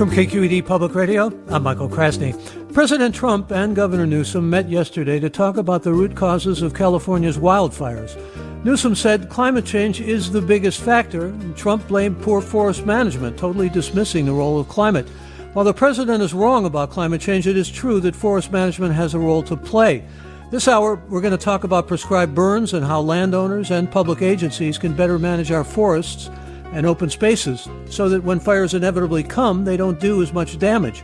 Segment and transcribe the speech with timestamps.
[0.00, 2.32] From KQED Public Radio, I'm Michael Krasny.
[2.72, 7.36] President Trump and Governor Newsom met yesterday to talk about the root causes of California's
[7.36, 8.16] wildfires.
[8.64, 13.68] Newsom said climate change is the biggest factor, and Trump blamed poor forest management, totally
[13.68, 15.06] dismissing the role of climate.
[15.52, 19.12] While the president is wrong about climate change, it is true that forest management has
[19.12, 20.02] a role to play.
[20.50, 24.78] This hour, we're going to talk about prescribed burns and how landowners and public agencies
[24.78, 26.30] can better manage our forests
[26.72, 31.02] and open spaces so that when fires inevitably come, they don't do as much damage.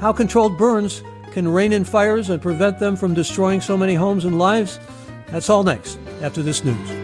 [0.00, 4.24] How controlled burns can rein in fires and prevent them from destroying so many homes
[4.24, 4.78] and lives?
[5.28, 7.02] That's all next after this news.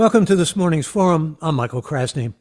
[0.00, 1.36] Welcome to this morning's forum.
[1.42, 2.32] I'm Michael Krasny.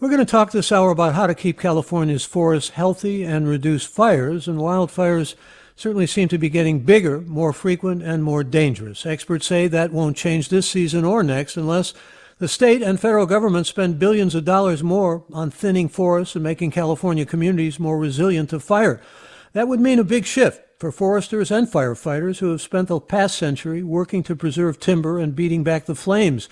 [0.00, 3.84] We're going to talk this hour about how to keep California's forests healthy and reduce
[3.84, 5.34] fires, and wildfires
[5.74, 9.04] certainly seem to be getting bigger, more frequent, and more dangerous.
[9.04, 11.94] Experts say that won't change this season or next unless
[12.38, 16.70] the state and federal government spend billions of dollars more on thinning forests and making
[16.70, 19.02] California communities more resilient to fire.
[19.52, 23.36] That would mean a big shift for foresters and firefighters who have spent the past
[23.36, 26.48] century working to preserve timber and beating back the flames.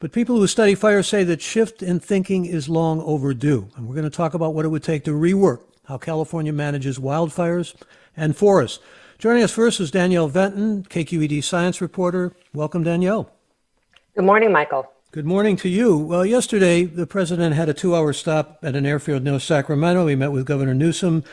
[0.00, 3.68] But people who study fire say that shift in thinking is long overdue.
[3.76, 6.98] And we're going to talk about what it would take to rework how California manages
[6.98, 7.74] wildfires
[8.16, 8.78] and forests.
[9.18, 12.32] Joining us first is Danielle Venton, KQED science reporter.
[12.54, 13.30] Welcome, Danielle.
[14.14, 14.90] Good morning, Michael.
[15.10, 15.98] Good morning to you.
[15.98, 20.06] Well, yesterday, the president had a two hour stop at an airfield near Sacramento.
[20.06, 21.24] He met with Governor Newsom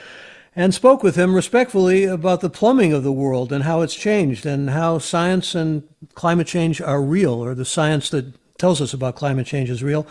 [0.56, 4.46] and spoke with him respectfully about the plumbing of the world and how it's changed
[4.46, 9.16] and how science and climate change are real, or the science that tells us about
[9.16, 10.08] climate change is real.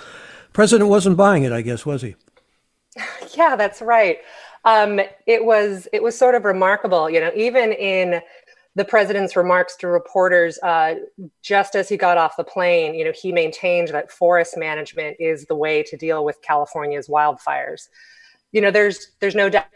[0.52, 2.16] President wasn't buying it, I guess, was he?
[3.36, 4.18] Yeah, that's right.
[4.64, 8.22] Um, it was it was sort of remarkable, you know, even in
[8.76, 10.96] the president's remarks to reporters uh,
[11.42, 15.46] just as he got off the plane, you know, he maintained that forest management is
[15.46, 17.88] the way to deal with California's wildfires.
[18.52, 19.66] You know, there's there's no doubt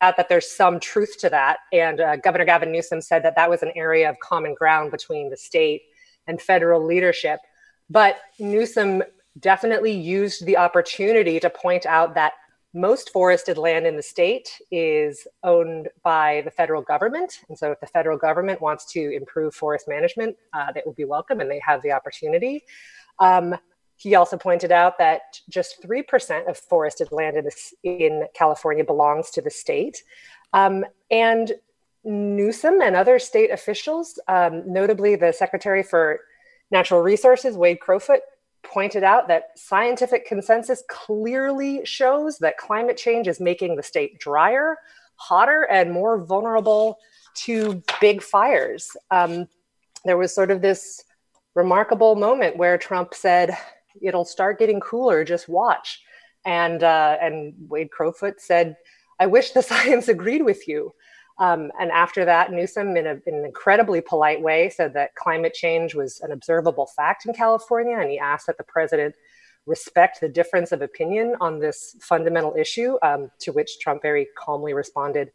[0.00, 3.62] that there's some truth to that, and uh, Governor Gavin Newsom said that that was
[3.62, 5.82] an area of common ground between the state
[6.26, 7.40] and federal leadership.
[7.90, 9.02] But Newsom
[9.40, 12.34] definitely used the opportunity to point out that
[12.72, 17.40] most forested land in the state is owned by the federal government.
[17.48, 21.04] And so, if the federal government wants to improve forest management, uh, that would be
[21.04, 22.64] welcome and they have the opportunity.
[23.20, 23.54] Um,
[23.96, 27.48] he also pointed out that just 3% of forested land in,
[27.84, 30.02] in California belongs to the state.
[30.52, 31.52] Um, and
[32.02, 36.20] Newsom and other state officials, um, notably the Secretary for
[36.70, 38.20] Natural Resources, Wade Crowfoot,
[38.64, 44.76] pointed out that scientific consensus clearly shows that climate change is making the state drier,
[45.16, 46.98] hotter, and more vulnerable
[47.34, 48.96] to big fires.
[49.10, 49.48] Um,
[50.04, 51.04] there was sort of this
[51.54, 53.56] remarkable moment where Trump said,
[54.00, 55.24] "It'll start getting cooler.
[55.24, 56.02] Just watch."
[56.44, 58.76] And uh, and Wade Crowfoot said,
[59.20, 60.92] "I wish the science agreed with you."
[61.38, 65.52] Um, and after that, Newsom, in, a, in, an incredibly polite way, said that climate
[65.52, 69.14] change was an observable fact in California, and he asked that the president
[69.66, 72.96] respect the difference of opinion on this fundamental issue.
[73.02, 75.32] Um, to which Trump very calmly responded,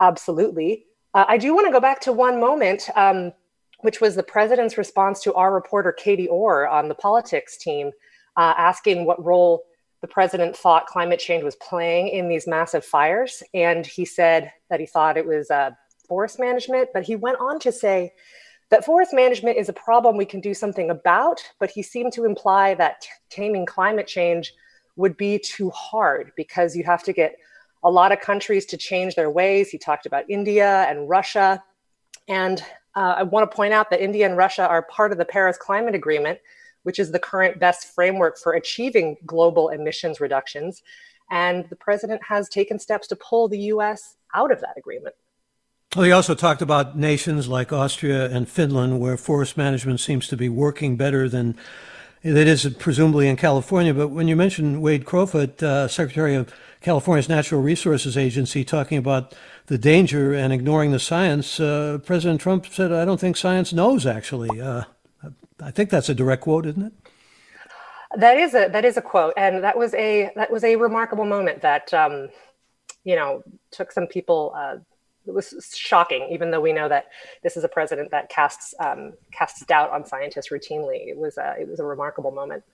[0.00, 3.32] "Absolutely." Uh, I do want to go back to one moment, um,
[3.80, 7.92] which was the president's response to our reporter Katie Orr on the politics team,
[8.36, 9.62] uh, asking what role
[10.00, 13.42] the president thought climate change was playing in these massive fires.
[13.52, 15.70] And he said that he thought it was uh,
[16.06, 18.12] forest management, but he went on to say
[18.70, 22.24] that forest management is a problem we can do something about, but he seemed to
[22.24, 24.52] imply that taming climate change
[24.96, 27.36] would be too hard because you have to get
[27.84, 29.70] a lot of countries to change their ways.
[29.70, 31.62] He talked about India and Russia.
[32.26, 32.62] And
[32.94, 35.56] uh, I want to point out that India and Russia are part of the Paris
[35.56, 36.38] Climate Agreement,
[36.88, 40.82] which is the current best framework for achieving global emissions reductions.
[41.30, 45.14] And the president has taken steps to pull the US out of that agreement.
[45.94, 50.36] Well, he also talked about nations like Austria and Finland, where forest management seems to
[50.38, 51.58] be working better than
[52.22, 53.92] that is presumably in California.
[53.92, 59.34] But when you mentioned Wade Crowfoot, uh, Secretary of California's Natural Resources Agency, talking about
[59.66, 64.06] the danger and ignoring the science, uh, President Trump said, "I don't think science knows."
[64.06, 64.84] Actually, uh,
[65.62, 66.92] I think that's a direct quote, isn't it?
[68.16, 71.26] That is a that is a quote, and that was a that was a remarkable
[71.26, 72.28] moment that um,
[73.04, 74.52] you know took some people.
[74.56, 74.76] Uh,
[75.26, 77.08] it was shocking, even though we know that
[77.42, 81.06] this is a president that casts um, casts doubt on scientists routinely.
[81.08, 82.64] It was a, it was a remarkable moment.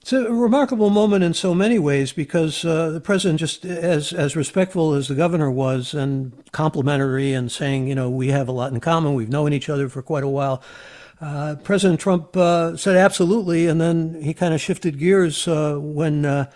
[0.00, 4.34] It's a remarkable moment in so many ways because uh, the president, just as as
[4.34, 8.72] respectful as the governor was, and complimentary, and saying, you know, we have a lot
[8.72, 9.14] in common.
[9.14, 10.62] We've known each other for quite a while.
[11.20, 16.24] Uh, President Trump uh, said absolutely, and then he kind of shifted gears uh, when
[16.24, 16.48] uh,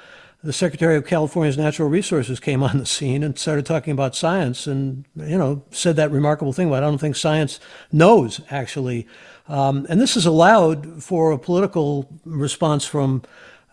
[0.44, 4.66] the Secretary of California's Natural Resources came on the scene and started talking about science,
[4.66, 7.58] and you know said that remarkable thing about I don't think science
[7.90, 9.06] knows actually,
[9.48, 13.22] um, and this has allowed for a political response from.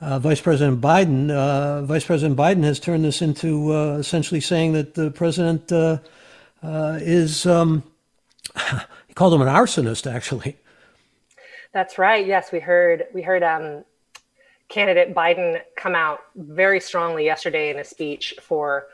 [0.01, 1.30] Uh, Vice President Biden.
[1.30, 5.74] Uh, Vice President Biden has turned this into essentially saying that the president
[6.63, 7.45] is.
[7.45, 7.83] Um,
[9.09, 10.56] he called him an arsonist, actually.
[11.74, 12.25] That's right.
[12.25, 13.83] Yes, we heard we heard um,
[14.69, 18.88] candidate Biden come out very strongly yesterday in a speech for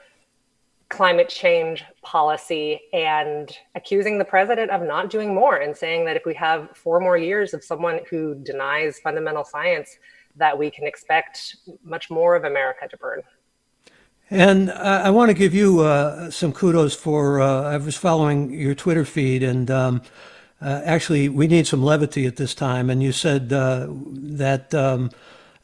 [0.89, 6.25] climate change policy and accusing the president of not doing more and saying that if
[6.25, 9.98] we have four more years of someone who denies fundamental science
[10.36, 13.21] that we can expect much more of america to burn
[14.30, 18.51] and I, I want to give you uh, some kudos for uh, i was following
[18.51, 20.04] your twitter feed and um,
[20.62, 22.90] uh, actually, we need some levity at this time.
[22.90, 25.12] And you said uh, that um,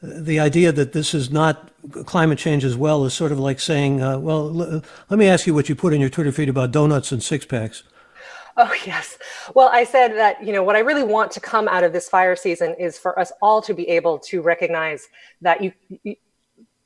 [0.02, 1.70] the idea that this is not
[2.04, 5.46] climate change as well is sort of like saying, uh, well, l- let me ask
[5.46, 7.82] you what you put in your Twitter feed about donuts and six packs.
[8.56, 9.18] Oh, yes.
[9.54, 12.08] Well, I said that, you know, what I really want to come out of this
[12.08, 15.08] fire season is for us all to be able to recognize
[15.40, 15.72] that you,
[16.02, 16.16] you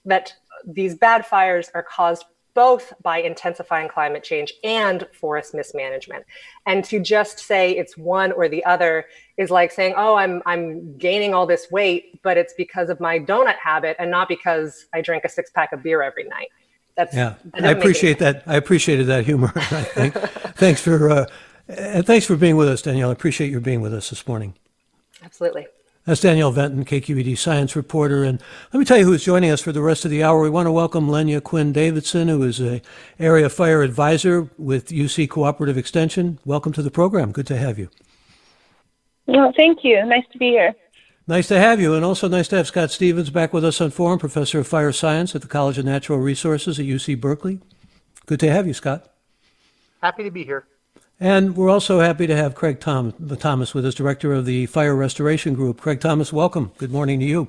[0.05, 0.32] that
[0.64, 2.25] these bad fires are caused
[2.56, 6.25] both by intensifying climate change and forest mismanagement.
[6.64, 9.05] And to just say it's one or the other
[9.37, 13.20] is like saying, "Oh, I'm I'm gaining all this weight, but it's because of my
[13.20, 16.49] donut habit and not because I drink a six pack of beer every night."
[16.97, 17.35] That's yeah.
[17.55, 18.43] I appreciate that.
[18.47, 19.53] I appreciated that humor.
[19.56, 20.14] I think.
[20.56, 21.26] thanks for uh,
[21.69, 23.11] and thanks for being with us, Danielle.
[23.11, 24.55] I appreciate your being with us this morning.
[25.23, 25.67] Absolutely.
[26.06, 28.23] That's Danielle Venton, KQED science reporter.
[28.23, 28.41] And
[28.73, 30.41] let me tell you who's joining us for the rest of the hour.
[30.41, 32.81] We want to welcome Lenya Quinn Davidson, who is a
[33.19, 36.38] area fire advisor with UC Cooperative Extension.
[36.44, 37.32] Welcome to the program.
[37.32, 37.91] Good to have you.
[39.26, 40.06] Well, thank you.
[40.06, 40.76] Nice to be here.
[41.26, 43.91] Nice to have you, and also nice to have Scott Stevens back with us on
[43.91, 47.58] Forum, professor of fire science at the College of Natural Resources at UC Berkeley.
[48.26, 49.12] Good to have you, Scott.
[50.00, 50.69] Happy to be here.
[51.19, 54.95] And we're also happy to have Craig Tom, Thomas with us, director of the Fire
[54.95, 55.81] Restoration Group.
[55.81, 56.73] Craig Thomas, welcome.
[56.77, 57.49] Good morning to you.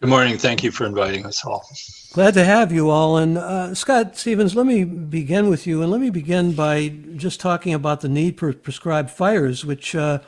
[0.00, 0.36] Good morning.
[0.36, 1.66] Thank you for inviting us all.
[2.12, 3.16] Glad to have you all.
[3.16, 5.80] And uh, Scott Stevens, let me begin with you.
[5.80, 10.18] And let me begin by just talking about the need for prescribed fires, which uh,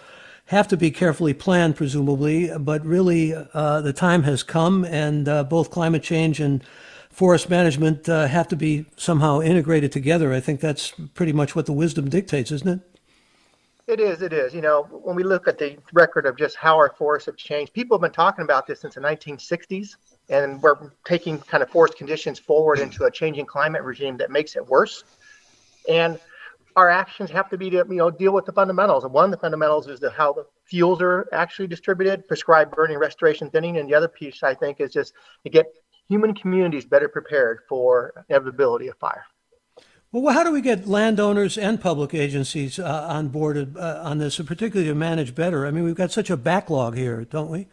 [0.46, 2.50] have to be carefully planned, presumably.
[2.56, 6.64] But really, uh, the time has come, and uh, both climate change and
[7.14, 10.32] forest management uh, have to be somehow integrated together.
[10.32, 12.80] I think that's pretty much what the wisdom dictates, isn't it?
[13.86, 14.20] It is.
[14.20, 14.52] It is.
[14.52, 17.72] You know, when we look at the record of just how our forests have changed,
[17.72, 19.96] people have been talking about this since the 1960s,
[20.28, 24.56] and we're taking kind of forest conditions forward into a changing climate regime that makes
[24.56, 25.04] it worse.
[25.88, 26.18] And
[26.74, 29.04] our actions have to be to you know deal with the fundamentals.
[29.04, 32.98] And one of the fundamentals is the how the fuels are actually distributed, prescribed burning,
[32.98, 35.12] restoration, thinning, and the other piece I think is just
[35.44, 35.66] to get
[36.08, 39.24] human communities better prepared for inevitability of fire.
[40.12, 44.38] Well, how do we get landowners and public agencies uh, on board uh, on this,
[44.38, 45.66] and particularly to manage better?
[45.66, 47.66] I mean, we've got such a backlog here, don't we?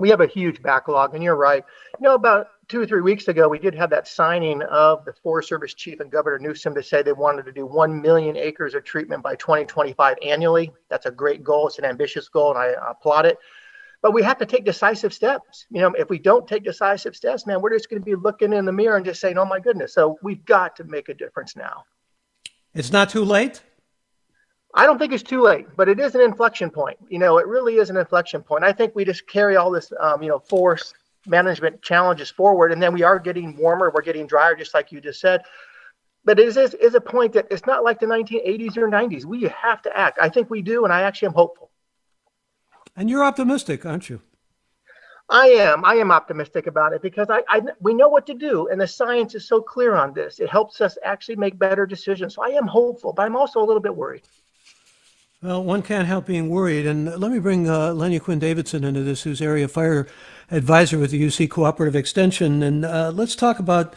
[0.00, 1.64] We have a huge backlog, and you're right.
[2.00, 5.12] You know, about two or three weeks ago, we did have that signing of the
[5.12, 8.74] Forest Service chief and Governor Newsom to say they wanted to do 1 million acres
[8.74, 10.72] of treatment by 2025 annually.
[10.88, 11.68] That's a great goal.
[11.68, 13.38] It's an ambitious goal, and I applaud it.
[14.02, 15.66] But we have to take decisive steps.
[15.70, 18.52] You know, if we don't take decisive steps, man, we're just going to be looking
[18.52, 21.14] in the mirror and just saying, "Oh my goodness!" So we've got to make a
[21.14, 21.84] difference now.
[22.74, 23.62] It's not too late.
[24.74, 26.96] I don't think it's too late, but it is an inflection point.
[27.08, 28.62] You know, it really is an inflection point.
[28.62, 30.94] I think we just carry all this, um, you know, forest
[31.26, 35.00] management challenges forward, and then we are getting warmer, we're getting drier, just like you
[35.00, 35.42] just said.
[36.24, 39.24] But it is, is a point that it's not like the 1980s or 90s.
[39.24, 40.18] We have to act.
[40.20, 41.69] I think we do, and I actually am hopeful.
[42.96, 44.20] And you're optimistic, aren't you?
[45.30, 45.84] I am.
[45.84, 48.86] I am optimistic about it because I, I, we know what to do, and the
[48.86, 50.40] science is so clear on this.
[50.40, 52.34] It helps us actually make better decisions.
[52.34, 54.22] So I am hopeful, but I'm also a little bit worried.
[55.42, 56.84] Well, one can't help being worried.
[56.84, 60.06] And let me bring uh, Lenya Quinn Davidson into this, who's area fire
[60.50, 62.62] advisor with the UC Cooperative Extension.
[62.62, 63.94] And uh, let's talk about,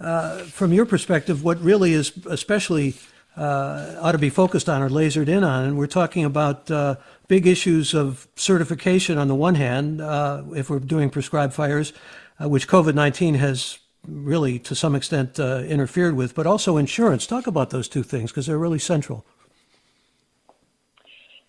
[0.00, 2.94] uh, from your perspective, what really is especially
[3.36, 5.64] uh, ought to be focused on or lasered in on.
[5.64, 6.96] And we're talking about uh,
[7.28, 11.92] big issues of certification on the one hand, uh, if we're doing prescribed fires,
[12.40, 17.26] which COVID 19 has really to some extent interfered with, but also insurance.
[17.26, 19.24] Talk about those two things because they're really central.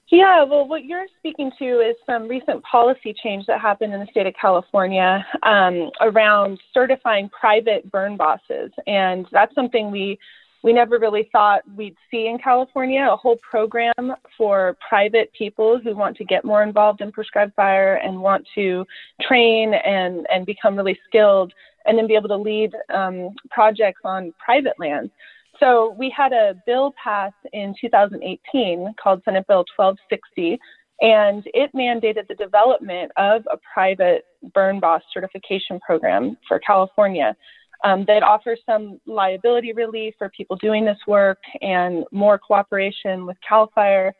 [0.09, 4.07] Yeah, well, what you're speaking to is some recent policy change that happened in the
[4.07, 10.17] state of California um, around certifying private burn bosses, and that's something we
[10.63, 13.07] we never really thought we'd see in California.
[13.09, 17.95] A whole program for private people who want to get more involved in prescribed fire
[17.95, 18.85] and want to
[19.21, 21.53] train and and become really skilled,
[21.85, 25.11] and then be able to lead um, projects on private lands.
[25.59, 30.59] So we had a bill passed in 2018 called Senate Bill 1260,
[31.01, 37.35] and it mandated the development of a private burn boss certification program for California
[37.83, 43.37] um, that offers some liability relief for people doing this work and more cooperation with
[43.47, 44.13] CAL FIRE.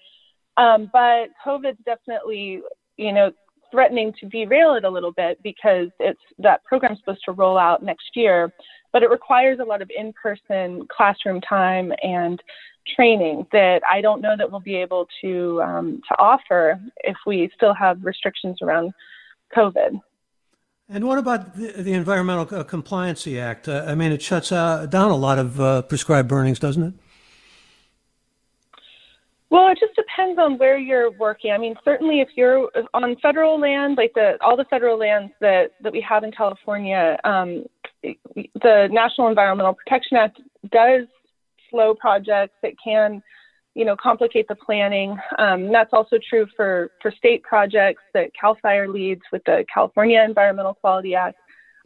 [0.57, 2.61] Um, but COVID's definitely,
[2.97, 3.31] you know,
[3.69, 7.83] threatening to derail it a little bit because it's that program's supposed to roll out
[7.83, 8.51] next year
[8.93, 12.41] but it requires a lot of in-person classroom time and
[12.95, 17.49] training that I don't know that we'll be able to um, to offer if we
[17.55, 18.93] still have restrictions around
[19.55, 20.01] COVID.
[20.89, 23.67] And what about the, the Environmental Compliancy Act?
[23.67, 26.93] Uh, I mean, it shuts uh, down a lot of uh, prescribed burnings, doesn't it?
[29.49, 31.51] Well, it just depends on where you're working.
[31.51, 35.71] I mean, certainly if you're on federal land, like the all the federal lands that
[35.81, 37.65] that we have in California, um,
[38.03, 41.07] the National Environmental Protection Act does
[41.69, 42.55] slow projects.
[42.61, 43.23] It can,
[43.77, 45.15] you know, complicate the planning.
[45.37, 50.19] Um, that's also true for, for state projects that CAL FIRE leads with the California
[50.27, 51.37] Environmental Quality Act.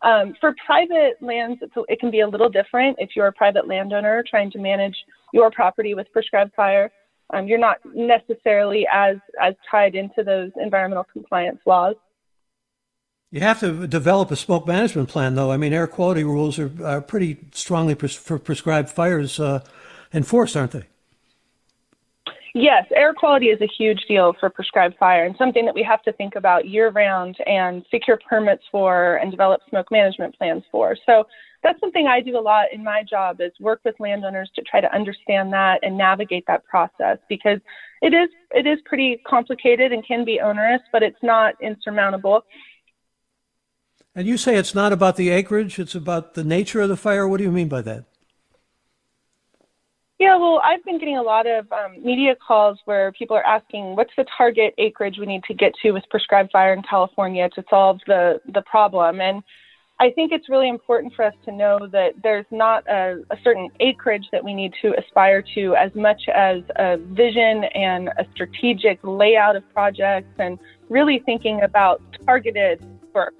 [0.02, 2.96] Um, for private lands, it can be a little different.
[2.98, 4.96] If you're a private landowner trying to manage
[5.34, 6.90] your property with prescribed fire,
[7.34, 11.96] um, you're not necessarily as as tied into those environmental compliance laws.
[13.32, 15.52] You have to develop a smoke management plan, though.
[15.52, 19.60] I mean, air quality rules are, are pretty strongly pres- for prescribed fires uh,
[20.14, 20.86] enforced, aren't they?
[22.54, 26.02] Yes, air quality is a huge deal for prescribed fire and something that we have
[26.04, 30.98] to think about year round and secure permits for and develop smoke management plans for.
[31.06, 31.24] So
[31.64, 34.82] that's something I do a lot in my job is work with landowners to try
[34.82, 37.60] to understand that and navigate that process because
[38.02, 42.44] it is it is pretty complicated and can be onerous, but it's not insurmountable.
[44.14, 47.26] And you say it's not about the acreage, it's about the nature of the fire.
[47.28, 48.11] What do you mean by that?
[50.22, 53.96] Yeah, well, I've been getting a lot of um, media calls where people are asking,
[53.96, 57.64] what's the target acreage we need to get to with prescribed fire in California to
[57.68, 59.20] solve the, the problem?
[59.20, 59.42] And
[60.00, 63.70] I think it's really important for us to know that there's not a, a certain
[63.80, 69.00] acreage that we need to aspire to as much as a vision and a strategic
[69.02, 70.60] layout of projects and
[70.90, 72.80] really thinking about targeted
[73.16, 73.34] work.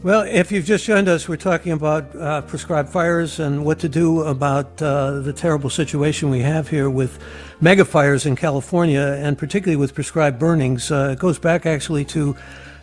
[0.00, 3.88] Well, if you've just joined us, we're talking about uh, prescribed fires and what to
[3.88, 7.18] do about uh, the terrible situation we have here with
[7.60, 10.92] mega fires in California, and particularly with prescribed burnings.
[10.92, 12.36] Uh, it goes back actually to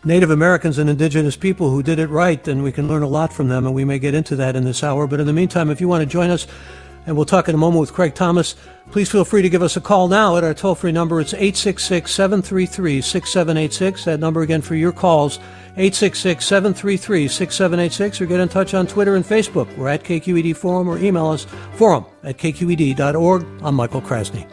[0.03, 3.31] Native Americans and indigenous people who did it right, and we can learn a lot
[3.31, 5.07] from them, and we may get into that in this hour.
[5.07, 6.47] But in the meantime, if you want to join us,
[7.05, 8.55] and we'll talk in a moment with Craig Thomas.
[8.91, 11.19] Please feel free to give us a call now at our toll free number.
[11.19, 14.05] It's 866 733 6786.
[14.05, 15.37] That number again for your calls
[15.77, 19.75] 866 733 6786 or get in touch on Twitter and Facebook.
[19.77, 23.45] We're at KQED Forum or email us forum at kqed.org.
[23.61, 24.49] I'm Michael Krasny.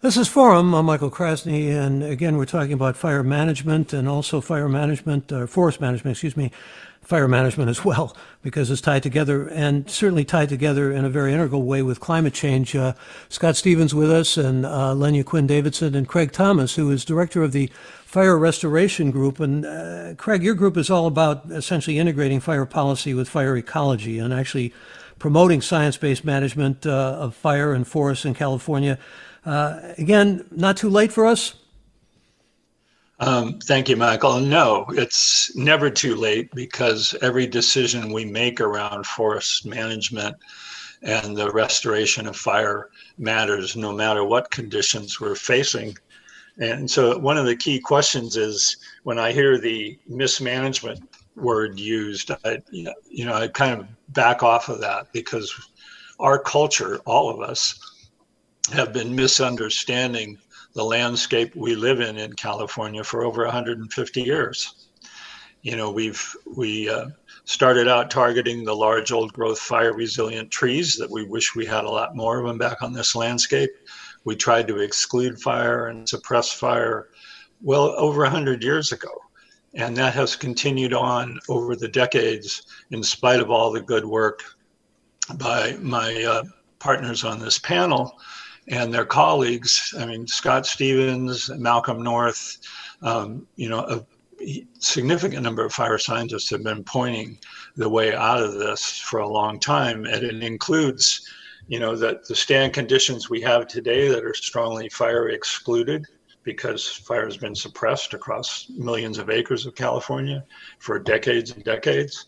[0.00, 0.74] This is Forum.
[0.74, 5.48] I'm Michael Krasny, and again, we're talking about fire management and also fire management, or
[5.48, 6.52] forest management, excuse me,
[7.02, 11.32] fire management as well, because it's tied together and certainly tied together in a very
[11.32, 12.76] integral way with climate change.
[12.76, 12.92] Uh,
[13.28, 17.42] Scott Stevens with us, and uh, Lenya Quinn Davidson, and Craig Thomas, who is director
[17.42, 17.68] of the
[18.04, 19.40] Fire Restoration Group.
[19.40, 24.20] And uh, Craig, your group is all about essentially integrating fire policy with fire ecology
[24.20, 24.72] and actually
[25.18, 28.96] promoting science based management uh, of fire and forests in California.
[29.44, 31.54] Uh, again, not too late for us.
[33.20, 34.38] Um, thank you, Michael.
[34.40, 40.36] No, it's never too late because every decision we make around forest management
[41.02, 45.96] and the restoration of fire matters no matter what conditions we're facing.
[46.60, 51.00] And so, one of the key questions is when I hear the mismanagement
[51.36, 52.30] word used.
[52.44, 55.52] I, you know, I kind of back off of that because
[56.18, 57.78] our culture, all of us,
[58.72, 60.38] have been misunderstanding
[60.74, 64.88] the landscape we live in in California for over 150 years.
[65.62, 67.06] You know, we've we uh,
[67.44, 71.84] started out targeting the large old growth fire resilient trees that we wish we had
[71.84, 73.70] a lot more of them back on this landscape.
[74.24, 77.08] We tried to exclude fire and suppress fire
[77.62, 79.10] well over 100 years ago.
[79.74, 84.42] And that has continued on over the decades in spite of all the good work
[85.36, 86.42] by my uh,
[86.78, 88.18] partners on this panel
[88.68, 89.94] and their colleagues.
[89.98, 92.58] I mean, Scott Stevens, Malcolm North,
[93.02, 97.38] um, you know, a significant number of fire scientists have been pointing
[97.76, 100.04] the way out of this for a long time.
[100.04, 101.28] And it includes,
[101.66, 106.06] you know, that the stand conditions we have today that are strongly fire excluded
[106.44, 110.44] because fire has been suppressed across millions of acres of California
[110.78, 112.26] for decades and decades.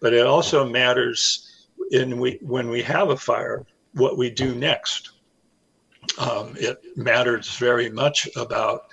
[0.00, 3.64] But it also matters in we, when we have a fire,
[3.94, 5.12] what we do next.
[6.18, 8.86] Um, it matters very much about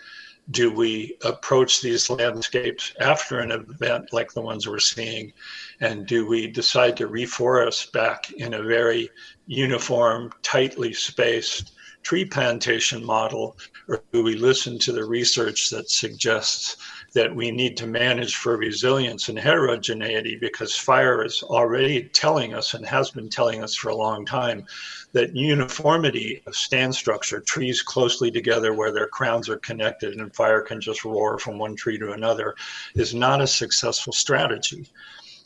[0.50, 5.32] do we approach these landscapes after an event like the ones we're seeing?
[5.80, 9.10] And do we decide to reforest back in a very
[9.46, 13.56] uniform, tightly spaced tree plantation model?
[13.88, 16.77] Or do we listen to the research that suggests
[17.13, 22.74] that we need to manage for resilience and heterogeneity because fire is already telling us
[22.74, 24.65] and has been telling us for a long time
[25.12, 30.62] that uniformity of stand structure, trees closely together where their crowns are connected and fire
[30.62, 32.56] can just roar from one tree to another,
[32.96, 34.88] is not a successful strategy.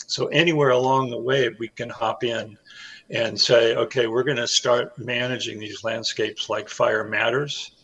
[0.07, 2.55] So, anywhere along the way, we can hop in
[3.09, 7.74] and say, okay, we're going to start managing these landscapes like fire matters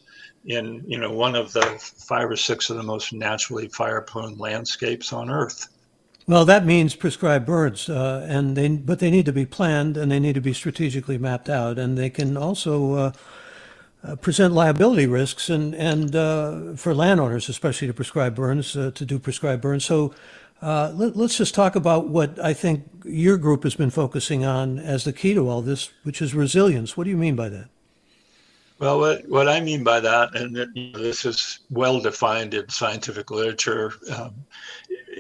[0.46, 4.38] in you know one of the five or six of the most naturally fire prone
[4.38, 5.70] landscapes on earth
[6.28, 10.12] well, that means prescribed burns, uh, and they but they need to be planned and
[10.12, 13.12] they need to be strategically mapped out, and they can also uh,
[14.04, 19.06] uh, present liability risks and and uh, for landowners, especially to prescribe burns, uh, to
[19.06, 19.86] do prescribed burns.
[19.86, 20.14] So.
[20.64, 24.78] Uh, let, us just talk about what I think your group has been focusing on
[24.78, 26.96] as the key to all this, which is resilience.
[26.96, 27.70] What do you mean by that?
[28.82, 32.68] Well, what, what I mean by that, and you know, this is well defined in
[32.68, 34.34] scientific literature, um,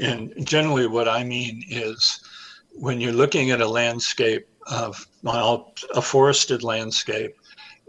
[0.01, 2.21] and generally what I mean is
[2.73, 7.35] when you're looking at a landscape of well, a forested landscape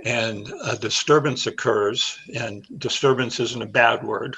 [0.04, 4.36] and a disturbance occurs, and disturbance isn't a bad word.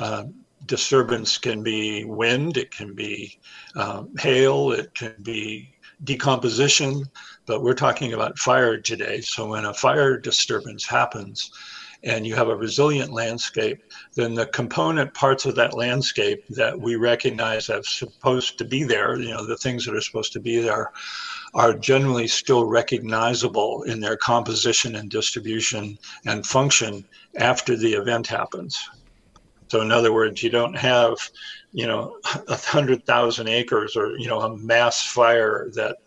[0.00, 0.24] Uh,
[0.64, 3.38] disturbance can be wind, it can be
[3.76, 7.04] um, hail, it can be decomposition,
[7.52, 9.20] but we're talking about fire today.
[9.20, 11.50] So when a fire disturbance happens,
[12.02, 13.84] and you have a resilient landscape,
[14.14, 19.20] then the component parts of that landscape that we recognize as supposed to be there,
[19.20, 20.92] you know, the things that are supposed to be there,
[21.52, 27.04] are generally still recognizable in their composition and distribution and function
[27.36, 28.82] after the event happens.
[29.68, 31.16] So, in other words, you don't have,
[31.72, 32.16] you know,
[32.48, 35.98] a hundred thousand acres or you know a mass fire that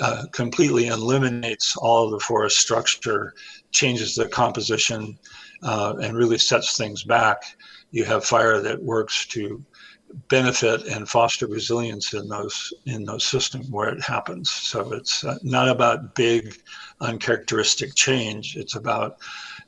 [0.00, 3.34] uh, completely eliminates all of the forest structure,
[3.72, 5.18] changes the composition,
[5.62, 7.42] uh, and really sets things back.
[7.90, 9.62] You have fire that works to
[10.28, 14.50] benefit and foster resilience in those in those systems where it happens.
[14.50, 16.54] So it's uh, not about big,
[17.00, 18.56] uncharacteristic change.
[18.56, 19.16] It's about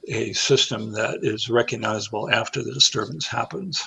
[0.09, 3.83] a system that is recognizable after the disturbance happens.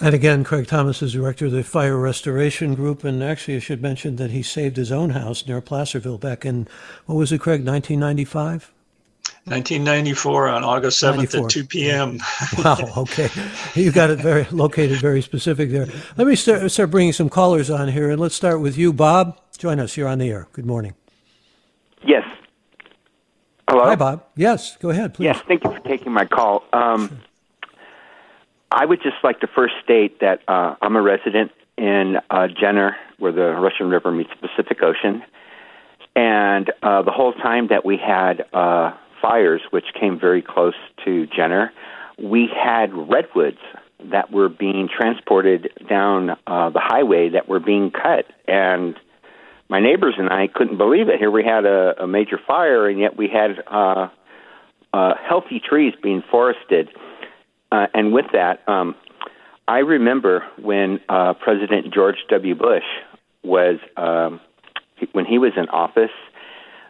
[0.00, 3.02] And again, Craig Thomas is director of the Fire Restoration Group.
[3.02, 6.68] And actually, I should mention that he saved his own house near Placerville back in,
[7.06, 8.72] what was it, Craig, 1995?
[9.44, 11.44] 1994 on August 7th 94.
[11.44, 12.18] at 2 p.m.
[12.58, 13.28] wow, okay.
[13.74, 15.86] You got it very located, very specific there.
[16.16, 19.40] Let me start, start bringing some callers on here, and let's start with you, Bob.
[19.56, 19.96] Join us.
[19.96, 20.48] You're on the air.
[20.52, 20.94] Good morning.
[22.04, 22.24] Yes.
[23.68, 23.84] Hello?
[23.84, 24.24] Hi, Bob.
[24.36, 25.24] Yes, go ahead, please.
[25.24, 26.64] Yes, thank you for taking my call.
[26.72, 27.18] Um, sure.
[28.70, 32.96] I would just like to first state that uh, I'm a resident in uh, Jenner,
[33.18, 35.22] where the Russian River meets the Pacific Ocean.
[36.14, 41.26] And uh, the whole time that we had uh, fires, which came very close to
[41.26, 41.72] Jenner,
[42.20, 43.58] we had redwoods
[44.12, 48.26] that were being transported down uh, the highway that were being cut.
[48.46, 48.96] And
[49.68, 51.18] my neighbors and I couldn't believe it.
[51.18, 54.08] Here we had a, a major fire, and yet we had uh,
[54.92, 56.88] uh, healthy trees being forested.
[57.70, 58.94] Uh, and with that, um,
[59.66, 62.54] I remember when uh, President George W.
[62.54, 62.84] Bush
[63.42, 64.40] was, um,
[65.12, 66.10] when he was in office,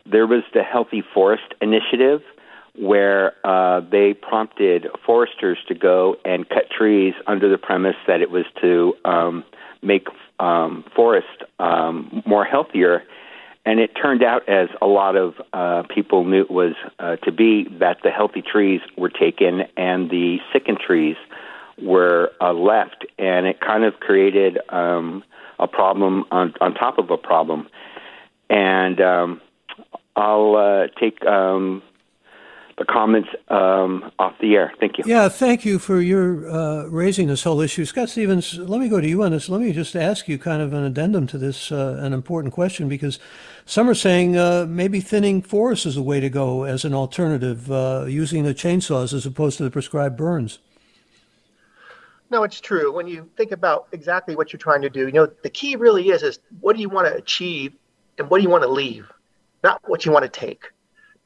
[0.07, 2.23] there was the Healthy Forest Initiative
[2.79, 8.31] where uh, they prompted foresters to go and cut trees under the premise that it
[8.31, 9.45] was to um,
[9.83, 10.07] make
[10.39, 13.03] um, forest um, more healthier.
[13.69, 17.31] And it turned out, as a lot of uh, people knew it was uh, to
[17.31, 21.17] be, that the healthy trees were taken and the sickened trees
[21.77, 25.23] were uh, left, and it kind of created um,
[25.59, 27.69] a problem on, on top of a problem.
[28.49, 29.43] And um,
[30.17, 31.83] I'll uh, take um,
[32.79, 34.73] the comments um, off the air.
[34.79, 35.05] Thank you.
[35.07, 37.85] Yeah, thank you for your uh, raising this whole issue.
[37.85, 39.49] Scott Stevens, let me go to you on this.
[39.49, 42.89] Let me just ask you kind of an addendum to this, uh, an important question,
[42.89, 43.19] because
[43.67, 47.71] some are saying uh, maybe thinning forests is a way to go as an alternative,
[47.71, 50.61] uh, using the chainsaws as opposed to the prescribed burns.
[52.31, 52.93] No, it's true.
[52.93, 56.11] When you think about exactly what you're trying to do, you know, the key really
[56.11, 57.73] is is what do you want to achieve
[58.19, 59.11] and what do you want to leave,
[59.65, 60.71] not what you want to take.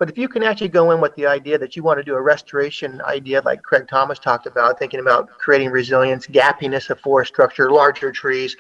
[0.02, 2.16] But if you can actually go in with the idea that you want to do
[2.16, 7.32] a restoration idea, like Craig Thomas talked about, thinking about creating resilience, gappiness of forest
[7.32, 8.56] structure, larger trees,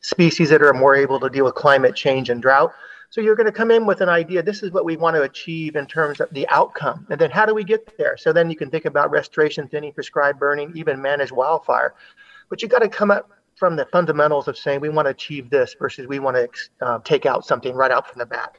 [0.00, 2.72] species that are more able to deal with climate change and drought.
[3.10, 4.42] So you're going to come in with an idea.
[4.42, 7.06] This is what we want to achieve in terms of the outcome.
[7.10, 8.16] And then how do we get there?
[8.16, 11.92] So then you can think about restoration, thinning, prescribed burning, even manage wildfire.
[12.48, 15.50] But you've got to come up from the fundamentals of saying we want to achieve
[15.50, 16.48] this versus we want to
[16.80, 18.56] uh, take out something right out from the bat.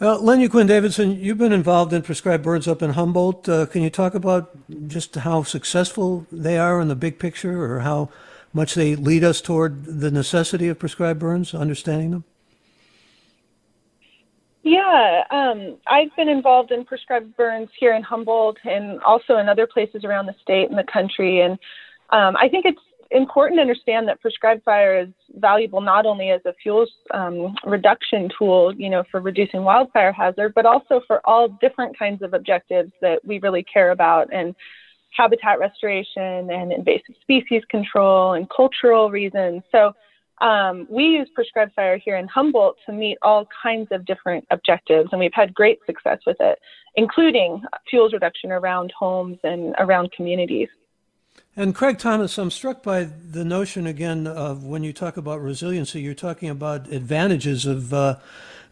[0.00, 3.48] Uh, Lenya Quinn Davidson, you've been involved in prescribed burns up in Humboldt.
[3.48, 4.50] Uh, can you talk about
[4.88, 8.08] just how successful they are in the big picture or how
[8.52, 12.24] much they lead us toward the necessity of prescribed burns, understanding them?
[14.64, 19.68] Yeah, um, I've been involved in prescribed burns here in Humboldt and also in other
[19.68, 21.40] places around the state and the country.
[21.40, 21.52] And
[22.10, 26.40] um, I think it's important to understand that prescribed fire is valuable not only as
[26.44, 31.48] a fuel um, reduction tool, you know, for reducing wildfire hazard, but also for all
[31.60, 34.54] different kinds of objectives that we really care about and
[35.16, 39.62] habitat restoration and invasive species control and cultural reasons.
[39.70, 39.92] So
[40.40, 45.08] um, we use prescribed fire here in Humboldt to meet all kinds of different objectives,
[45.12, 46.58] and we've had great success with it,
[46.96, 50.68] including fuels reduction around homes and around communities.
[51.56, 56.00] And Craig Thomas, I'm struck by the notion again of when you talk about resiliency,
[56.00, 58.16] you're talking about advantages of uh,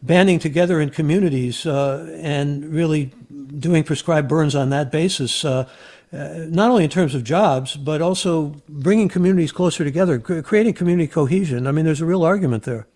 [0.02, 3.12] banding together in communities uh, and really
[3.56, 5.44] doing prescribed burns on that basis.
[5.44, 5.68] Uh,
[6.12, 11.06] uh not only in terms of jobs, but also bringing communities closer together, creating community
[11.06, 11.68] cohesion.
[11.68, 12.88] I mean, there's a real argument there.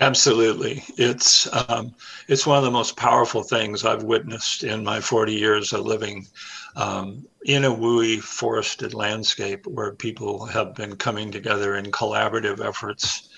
[0.00, 1.94] Absolutely, it's um,
[2.26, 6.26] it's one of the most powerful things I've witnessed in my 40 years of living
[6.76, 13.28] um, in a WUI forested landscape where people have been coming together in collaborative efforts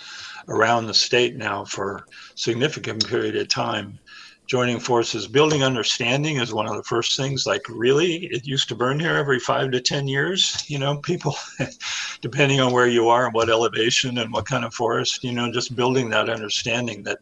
[0.48, 3.98] around the state now for significant period of time.
[4.46, 8.76] Joining forces building understanding is one of the first things like really it used to
[8.76, 11.34] burn here every five to ten years you know people
[12.20, 15.50] depending on where you are and what elevation and what kind of forest you know
[15.50, 17.18] just building that understanding that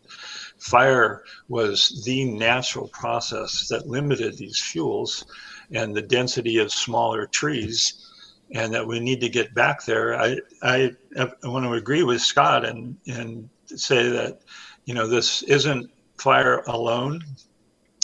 [0.59, 5.25] fire was the natural process that limited these fuels
[5.73, 8.11] and the density of smaller trees
[8.53, 10.15] and that we need to get back there.
[10.15, 14.41] I, I, I want to agree with Scott and, and say that,
[14.85, 17.23] you know, this isn't fire alone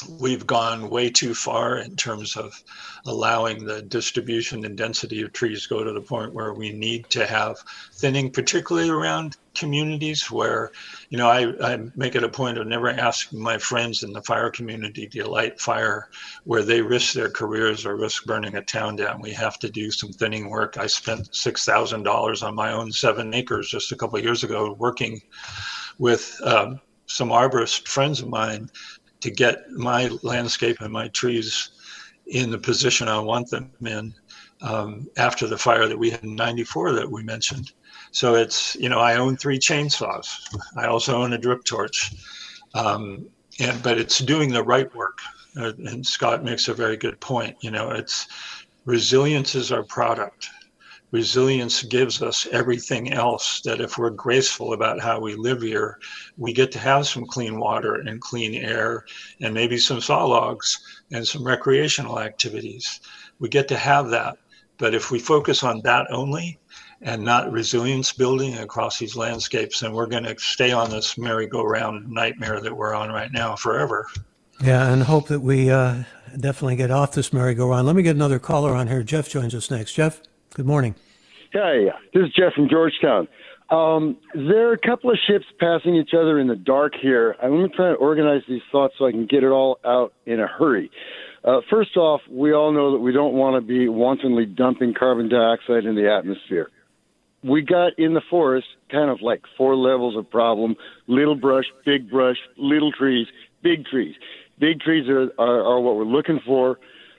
[0.09, 2.63] we've gone way too far in terms of
[3.07, 7.27] allowing the distribution and density of trees go to the point where we need to
[7.27, 7.59] have
[7.95, 10.71] thinning, particularly around communities where,
[11.09, 14.23] you know, I, I make it a point of never asking my friends in the
[14.23, 16.09] fire community to light fire
[16.45, 19.21] where they risk their careers or risk burning a town down.
[19.21, 20.79] We have to do some thinning work.
[20.79, 25.21] I spent $6,000 on my own seven acres just a couple years ago working
[25.99, 28.71] with um, some arborist friends of mine
[29.20, 31.70] to get my landscape and my trees
[32.26, 34.14] in the position I want them in
[34.62, 37.72] um, after the fire that we had in 94 that we mentioned.
[38.12, 40.26] So it's, you know, I own three chainsaws.
[40.76, 42.12] I also own a drip torch.
[42.74, 43.26] Um,
[43.59, 45.18] and, but it's doing the right work.
[45.56, 47.56] Uh, and Scott makes a very good point.
[47.61, 48.28] You know, it's
[48.85, 50.48] resilience is our product
[51.11, 55.99] resilience gives us everything else that if we're graceful about how we live here,
[56.37, 59.05] we get to have some clean water and clean air
[59.40, 63.01] and maybe some saw logs and some recreational activities.
[63.38, 64.37] We get to have that.
[64.79, 66.59] But if we focus on that only
[67.03, 72.09] and not resilience building across these landscapes, then we're going to stay on this merry-go-round
[72.09, 74.07] nightmare that we're on right now forever.
[74.62, 76.05] Yeah, and hope that we uh,
[76.38, 77.87] definitely get off this merry-go-round.
[77.87, 79.03] Let me get another caller on here.
[79.03, 79.92] Jeff joins us next.
[79.92, 80.23] Jeff?
[80.55, 80.97] Good morning.
[81.53, 83.29] Hey, this is Jeff from Georgetown.
[83.71, 87.37] Um, there are a couple of ships passing each other in the dark here.
[87.41, 90.13] I'm going to try to organize these thoughts so I can get it all out
[90.27, 90.91] in a hurry.
[91.45, 95.29] Uh, first off, we all know that we don't want to be wantonly dumping carbon
[95.29, 96.69] dioxide in the atmosphere.
[97.45, 100.75] we got in the forest kind of like four levels of problem
[101.07, 103.29] little brush, big brush, little trees,
[103.63, 104.17] big trees.
[104.59, 106.79] Big trees are, are, are what we're looking for.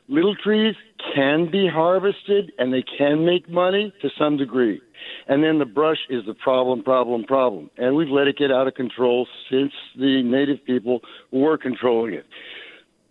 [0.10, 0.76] Little trees
[1.13, 4.81] can be harvested and they can make money to some degree.
[5.27, 7.69] And then the brush is the problem, problem, problem.
[7.77, 12.25] And we've let it get out of control since the native people were controlling it.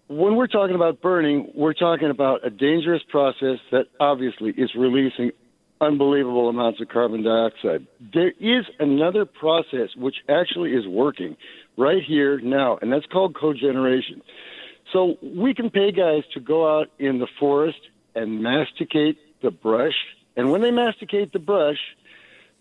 [0.08, 5.30] When we're talking about burning, we're talking about a dangerous process that obviously is releasing
[5.80, 7.86] unbelievable amounts of carbon dioxide.
[8.12, 11.36] There is another process which actually is working
[11.78, 14.20] right here now, and that's called cogeneration.
[14.92, 17.78] So we can pay guys to go out in the forest
[18.14, 19.94] and masticate the brush,
[20.36, 21.78] and when they masticate the brush,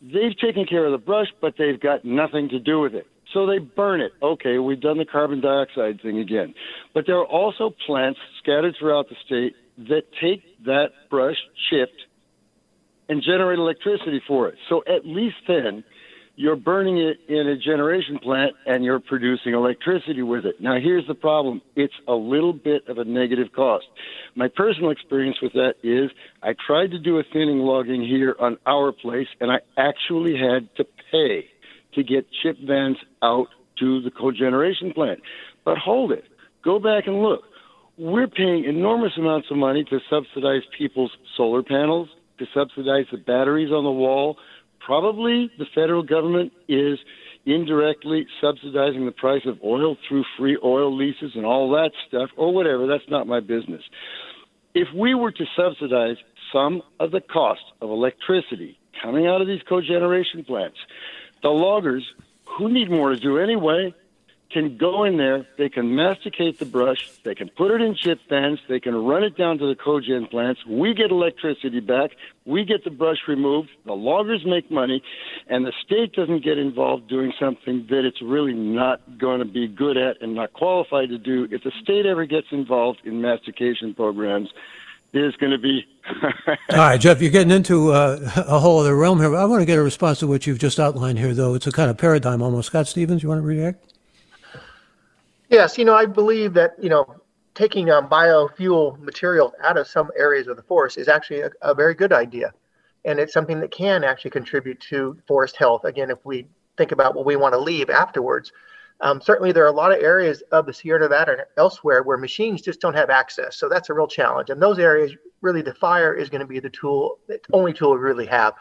[0.02, 3.08] they've taken care of the brush, but they've got nothing to do with it.
[3.34, 4.12] So they burn it.
[4.22, 6.56] Okay, we've done the carbon dioxide thing again.
[6.94, 9.56] But there are also plants scattered throughout the state
[9.88, 11.38] that take that brush
[11.70, 12.02] chipped
[13.08, 14.56] and generate electricity for it.
[14.68, 15.84] So at least then,
[16.40, 20.56] you're burning it in a generation plant and you're producing electricity with it.
[20.62, 23.84] Now, here's the problem it's a little bit of a negative cost.
[24.36, 28.58] My personal experience with that is I tried to do a thinning logging here on
[28.66, 31.50] our place, and I actually had to pay
[31.96, 33.48] to get chip vans out
[33.80, 35.20] to the cogeneration plant.
[35.66, 36.24] But hold it,
[36.64, 37.42] go back and look.
[37.98, 42.08] We're paying enormous amounts of money to subsidize people's solar panels
[42.40, 44.38] to subsidize the batteries on the wall.
[44.90, 46.98] Probably the federal government is
[47.46, 52.52] indirectly subsidizing the price of oil through free oil leases and all that stuff, or
[52.52, 52.88] whatever.
[52.88, 53.84] That's not my business.
[54.74, 56.18] If we were to subsidize
[56.52, 60.78] some of the cost of electricity coming out of these cogeneration plants,
[61.44, 62.04] the loggers,
[62.58, 63.94] who need more to do anyway,
[64.50, 68.20] can go in there, they can masticate the brush, they can put it in chip
[68.28, 70.66] vans, they can run it down to the cogen plants.
[70.66, 72.12] We get electricity back,
[72.46, 75.04] we get the brush removed, the loggers make money,
[75.48, 79.68] and the state doesn't get involved doing something that it's really not going to be
[79.68, 81.48] good at and not qualified to do.
[81.52, 84.50] If the state ever gets involved in mastication programs,
[85.12, 85.88] there's going to be.
[86.72, 89.36] All right, Jeff, you're getting into uh, a whole other realm here.
[89.36, 91.54] I want to get a response to what you've just outlined here, though.
[91.56, 92.68] It's a kind of paradigm almost.
[92.68, 93.89] Scott Stevens, you want to react?
[95.50, 97.22] Yes, you know, I believe that, you know,
[97.56, 101.74] taking um, biofuel materials out of some areas of the forest is actually a, a,
[101.74, 102.54] very good idea.
[103.04, 105.86] And it's something that can actually contribute to forest health.
[105.86, 108.52] Again, if we think about what we want to leave afterwards.
[109.02, 112.18] Um, certainly, there are a lot of areas of the Sierra Nevada and elsewhere where
[112.18, 113.56] machines just don't have access.
[113.56, 114.50] So that's a real challenge.
[114.50, 117.94] And those areas, really, the fire is going to be the tool, the only tool
[117.94, 118.56] we really have.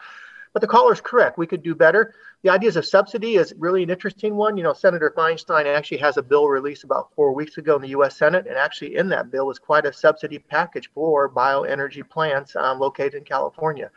[0.53, 1.37] But the caller is correct.
[1.37, 2.13] We could do better.
[2.41, 4.55] The ideas of subsidy is really an interesting one.
[4.55, 7.89] You know, Senator Feinstein actually has a bill released about four weeks ago in the
[7.89, 8.15] U.S.
[8.15, 12.79] Senate, and actually in that bill was quite a subsidy package for bioenergy plants um,
[12.79, 13.91] located in California.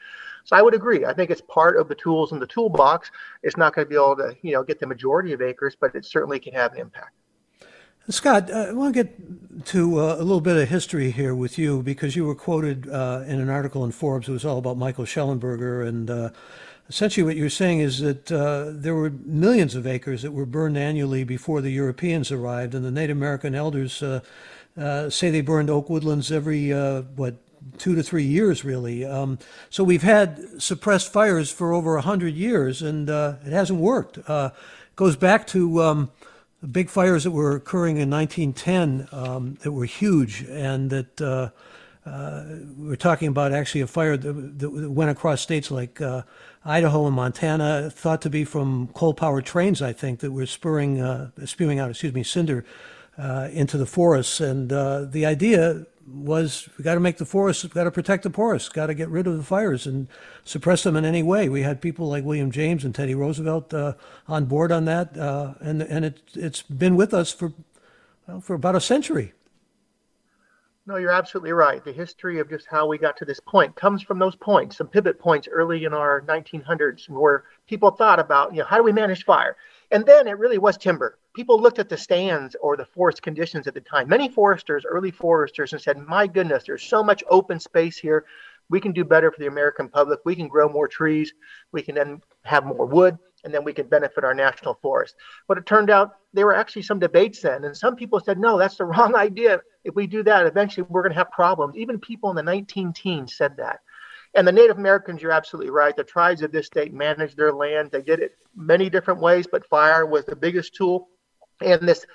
[0.44, 1.04] So I would agree.
[1.04, 3.12] I think it's part of the tools in the toolbox.
[3.44, 5.94] It's not going to be able to, you know, get the majority of acres, but
[5.94, 7.14] it certainly can have an impact.
[8.08, 11.56] Scott, uh, I want to get to uh, a little bit of history here with
[11.56, 14.28] you because you were quoted uh, in an article in Forbes.
[14.28, 16.30] It was all about Michael Shellenberger And uh,
[16.88, 20.76] essentially, what you're saying is that uh, there were millions of acres that were burned
[20.76, 22.74] annually before the Europeans arrived.
[22.74, 24.20] And the Native American elders uh,
[25.10, 27.36] say they burned oak woodlands every, what,
[27.78, 29.04] two to three years, really.
[29.04, 29.38] Um,
[29.70, 34.18] so we've had suppressed fires for over a 100 years, and it hasn't worked.
[34.18, 34.52] It
[34.96, 35.82] goes back to.
[35.82, 36.10] Um,
[36.70, 41.20] big fires that were occurring in 1910 um, that were huge, and that
[42.04, 42.44] uh,
[42.76, 46.22] we're talking about actually a fire that, that went across states like uh,
[46.64, 51.30] Idaho and Montana, thought to be from coal-powered trains, I think, that were spurring, uh,
[51.44, 52.64] spewing out, excuse me, cinder
[53.16, 54.40] uh, into the forests.
[54.40, 58.30] And uh, the idea was we got to make the forests, got to protect the
[58.30, 60.08] forests, got to get rid of the fires and
[60.44, 61.48] suppress them in any way.
[61.48, 63.94] We had people like William James and Teddy Roosevelt uh,
[64.26, 65.16] on board on that,
[65.60, 67.52] and and it it's been with us for
[68.26, 69.32] well, for about a century.
[70.84, 71.84] No, you're absolutely right.
[71.84, 74.88] The history of just how we got to this point comes from those points, some
[74.88, 78.90] pivot points early in our 1900s, where people thought about, you know, how do we
[78.92, 79.56] manage fire?
[79.92, 81.18] And then it really was timber.
[81.34, 84.08] People looked at the stands or the forest conditions at the time.
[84.08, 88.24] Many foresters, early foresters, and said, My goodness, there's so much open space here.
[88.68, 90.18] We can do better for the American public.
[90.24, 91.32] We can grow more trees.
[91.70, 95.16] We can then have more wood, and then we could benefit our national forest.
[95.48, 98.58] But it turned out there were actually some debates then, and some people said, No,
[98.58, 99.60] that's the wrong idea.
[99.84, 101.76] If we do that, eventually we're going to have problems.
[101.76, 103.80] Even people in the 19 teens said that.
[104.34, 105.94] And the Native Americans, you're absolutely right.
[105.94, 107.90] The tribes of this state managed their land.
[107.90, 111.08] They did it many different ways, but fire was the biggest tool.
[111.60, 112.06] And this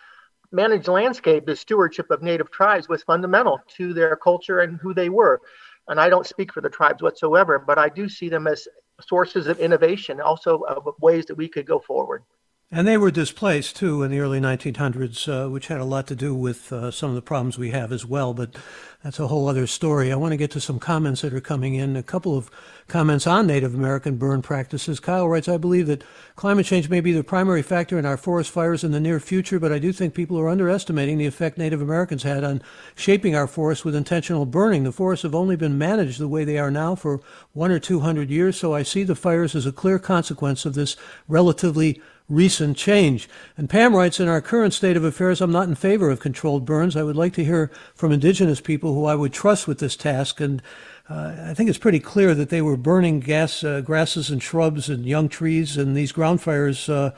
[0.51, 5.09] managed landscape, the stewardship of Native tribes, was fundamental to their culture and who they
[5.09, 5.41] were.
[5.87, 8.67] And I don't speak for the tribes whatsoever, but I do see them as
[9.01, 12.23] sources of innovation, also of ways that we could go forward.
[12.69, 16.15] And they were displaced too in the early 1900s, uh, which had a lot to
[16.17, 18.33] do with uh, some of the problems we have as well.
[18.33, 18.57] But
[19.01, 20.11] that's a whole other story.
[20.11, 21.95] I want to get to some comments that are coming in.
[21.95, 22.51] A couple of
[22.89, 24.99] comments on Native American burn practices.
[24.99, 26.03] Kyle writes, I believe that
[26.35, 29.61] climate change may be the primary factor in our forest fires in the near future,
[29.61, 32.61] but I do think people are underestimating the effect Native Americans had on
[32.95, 34.83] shaping our forests with intentional burning.
[34.83, 37.21] The forests have only been managed the way they are now for
[37.53, 40.73] one or two hundred years, so I see the fires as a clear consequence of
[40.73, 40.97] this
[41.29, 43.29] relatively recent change.
[43.55, 46.65] And Pam writes, in our current state of affairs, I'm not in favor of controlled
[46.65, 46.95] burns.
[46.95, 50.41] I would like to hear from indigenous people who I would trust with this task.
[50.41, 50.61] And
[51.09, 54.89] uh, I think it's pretty clear that they were burning gas, uh, grasses and shrubs
[54.89, 57.11] and young trees, and these ground fires uh,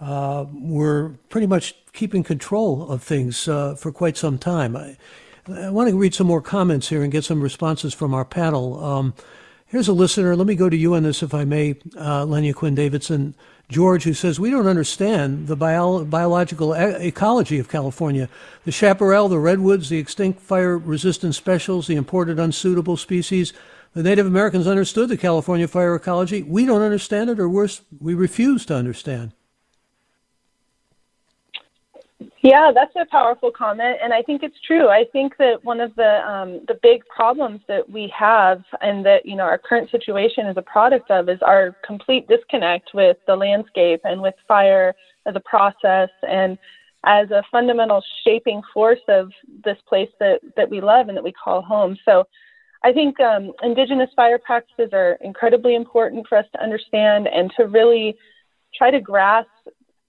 [0.00, 4.76] uh were pretty much keeping control of things uh, for quite some time.
[4.76, 4.96] I,
[5.48, 8.82] I, want to read some more comments here and get some responses from our panel.
[8.82, 9.14] Um,
[9.66, 10.34] here's a listener.
[10.36, 13.34] Let me go to you on this, if I may, uh, Lenya Quinn Davidson.
[13.72, 18.28] George, who says, We don't understand the bio- biological e- ecology of California.
[18.64, 23.52] The chaparral, the redwoods, the extinct fire resistant specials, the imported unsuitable species.
[23.94, 26.42] The Native Americans understood the California fire ecology.
[26.42, 29.32] We don't understand it, or worse, we refuse to understand.
[32.42, 34.88] Yeah, that's a powerful comment, and I think it's true.
[34.88, 39.24] I think that one of the um, the big problems that we have, and that
[39.24, 43.36] you know our current situation is a product of, is our complete disconnect with the
[43.36, 44.92] landscape and with fire
[45.24, 46.58] as a process and
[47.04, 49.30] as a fundamental shaping force of
[49.64, 51.96] this place that that we love and that we call home.
[52.04, 52.24] So,
[52.82, 57.68] I think um, indigenous fire practices are incredibly important for us to understand and to
[57.68, 58.16] really
[58.76, 59.48] try to grasp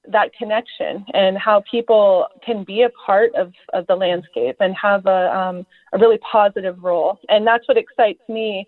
[0.08, 5.06] that connection and how people can be a part of, of the landscape and have
[5.06, 7.20] a, um, a really positive role.
[7.30, 8.68] And that's what excites me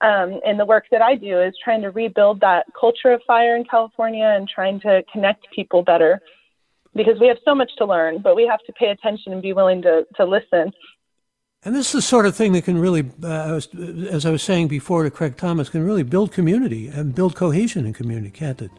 [0.00, 3.56] um, in the work that I do is trying to rebuild that culture of fire
[3.56, 6.20] in California and trying to connect people better
[6.94, 9.52] because we have so much to learn, but we have to pay attention and be
[9.52, 10.72] willing to, to listen.
[11.62, 13.60] And this is the sort of thing that can really, uh,
[14.10, 17.86] as I was saying before to Craig Thomas, can really build community and build cohesion
[17.86, 18.70] in community, can't it?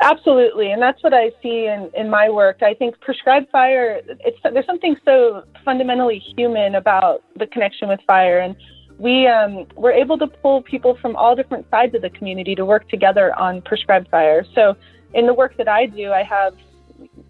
[0.00, 2.62] Absolutely, and that's what I see in, in my work.
[2.62, 8.40] I think prescribed fire, it's there's something so fundamentally human about the connection with fire,
[8.40, 8.56] and
[8.98, 12.64] we um, we're able to pull people from all different sides of the community to
[12.64, 14.44] work together on prescribed fire.
[14.54, 14.76] So,
[15.14, 16.54] in the work that I do, I have,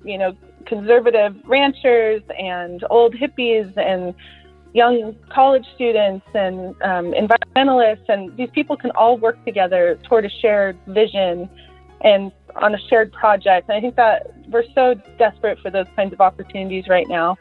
[0.02, 0.34] you know,
[0.66, 4.14] conservative ranchers and old hippies and
[4.72, 10.30] young college students and um, environmentalists, and these people can all work together toward a
[10.40, 11.48] shared vision
[12.04, 13.68] and on a shared project.
[13.68, 17.36] And I think that we're so desperate for those kinds of opportunities right now.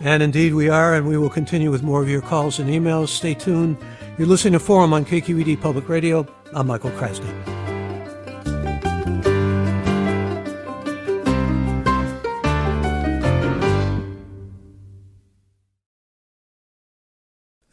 [0.00, 3.08] And indeed, we are, and we will continue with more of your calls and emails.
[3.08, 3.76] Stay tuned.
[4.18, 6.26] You're listening to Forum on KQED Public Radio.
[6.54, 7.65] I'm Michael Krasny.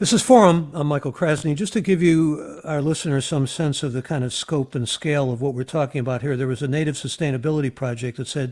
[0.03, 0.69] This is Forum.
[0.73, 1.55] I'm Michael Krasny.
[1.55, 4.89] Just to give you, uh, our listeners, some sense of the kind of scope and
[4.89, 8.51] scale of what we're talking about here, there was a native sustainability project that said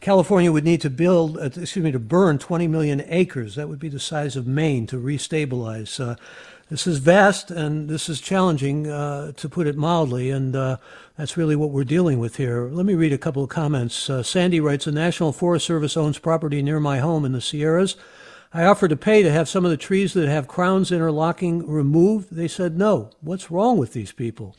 [0.00, 3.54] California would need to build, uh, excuse me, to burn 20 million acres.
[3.54, 5.98] That would be the size of Maine to restabilize.
[5.98, 6.16] Uh,
[6.68, 10.76] this is vast and this is challenging, uh, to put it mildly, and uh,
[11.16, 12.68] that's really what we're dealing with here.
[12.70, 14.10] Let me read a couple of comments.
[14.10, 17.96] Uh, Sandy writes, The National Forest Service owns property near my home in the Sierras.
[18.52, 22.34] I offered to pay to have some of the trees that have crowns interlocking removed.
[22.34, 23.10] They said no.
[23.20, 24.56] What's wrong with these people?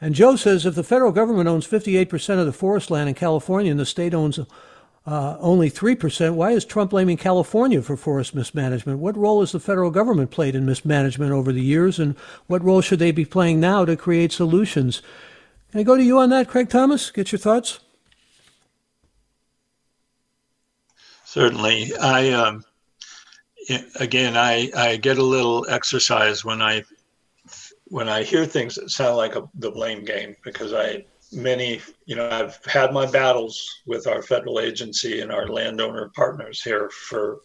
[0.00, 3.72] And Joe says if the federal government owns 58% of the forest land in California
[3.72, 4.38] and the state owns
[5.06, 9.00] uh, only 3%, why is Trump blaming California for forest mismanagement?
[9.00, 12.16] What role has the federal government played in mismanagement over the years, and
[12.46, 15.02] what role should they be playing now to create solutions?
[15.72, 17.10] Can I go to you on that, Craig Thomas?
[17.10, 17.80] Get your thoughts?
[21.24, 21.96] Certainly.
[21.96, 22.30] I.
[22.30, 22.64] Um
[24.00, 26.84] again, I, I get a little exercise when I
[27.88, 32.16] when I hear things that sound like a, the blame game because I many you
[32.16, 37.40] know I've had my battles with our federal agency and our landowner partners here for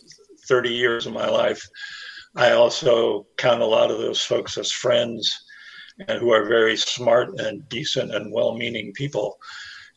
[0.47, 1.61] 30 years of my life.
[2.36, 5.36] I also count a lot of those folks as friends
[6.07, 9.38] and who are very smart and decent and well-meaning people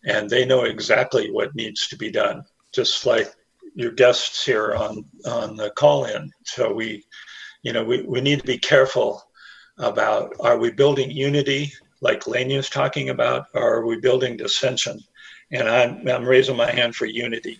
[0.05, 2.43] and they know exactly what needs to be done
[2.73, 3.33] just like
[3.75, 6.31] your guests here on on the call in.
[6.45, 7.05] So we,
[7.63, 9.23] you know, we, we need to be careful
[9.79, 15.01] about are we building unity like Lenya is talking about, or are we building dissension?
[15.53, 17.59] And I'm I'm raising my hand for unity.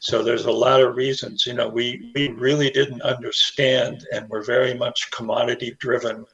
[0.00, 1.46] So there's a lot of reasons.
[1.46, 6.26] You know, we we really didn't understand, and we're very much commodity driven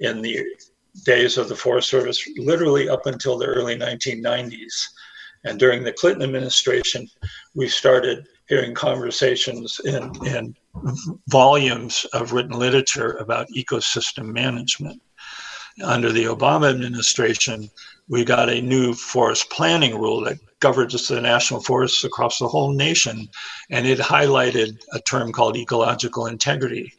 [0.00, 0.44] in the
[1.04, 4.86] days of the Forest Service, literally up until the early 1990s.
[5.44, 7.08] And during the Clinton administration,
[7.54, 10.54] we started hearing conversations in, in
[11.28, 15.00] volumes of written literature about ecosystem management.
[15.82, 17.70] Under the Obama administration,
[18.08, 22.72] we got a new forest planning rule that governs the national forests across the whole
[22.72, 23.28] nation,
[23.70, 26.92] and it highlighted a term called ecological integrity.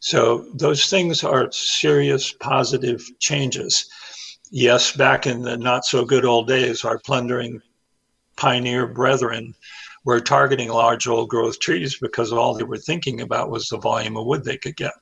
[0.00, 3.88] So those things are serious positive changes.
[4.50, 7.62] Yes, back in the not so good old days, our plundering
[8.36, 9.54] pioneer brethren
[10.06, 14.16] were targeting large old growth trees because all they were thinking about was the volume
[14.16, 14.92] of wood they could get.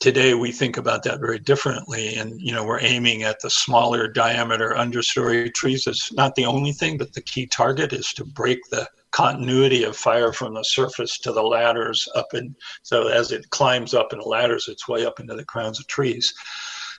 [0.00, 4.08] Today we think about that very differently and you know we're aiming at the smaller
[4.08, 5.86] diameter understory trees.
[5.86, 9.94] It's not the only thing but the key target is to break the continuity of
[9.94, 14.20] fire from the surface to the ladders up and so as it climbs up in
[14.20, 16.32] the ladders its way up into the crowns of trees.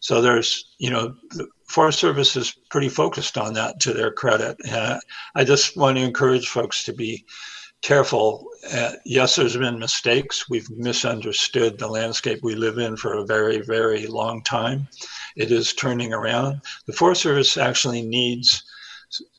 [0.01, 1.15] So there's you know
[1.71, 4.99] forest service is pretty focused on that to their credit uh,
[5.35, 7.25] i just want to encourage folks to be
[7.81, 8.47] careful.
[8.71, 10.49] Uh, yes, there's been mistakes.
[10.49, 14.87] We've misunderstood the landscape we live in for a very, very long time.
[15.35, 16.61] It is turning around.
[16.85, 18.63] The Forest Service actually needs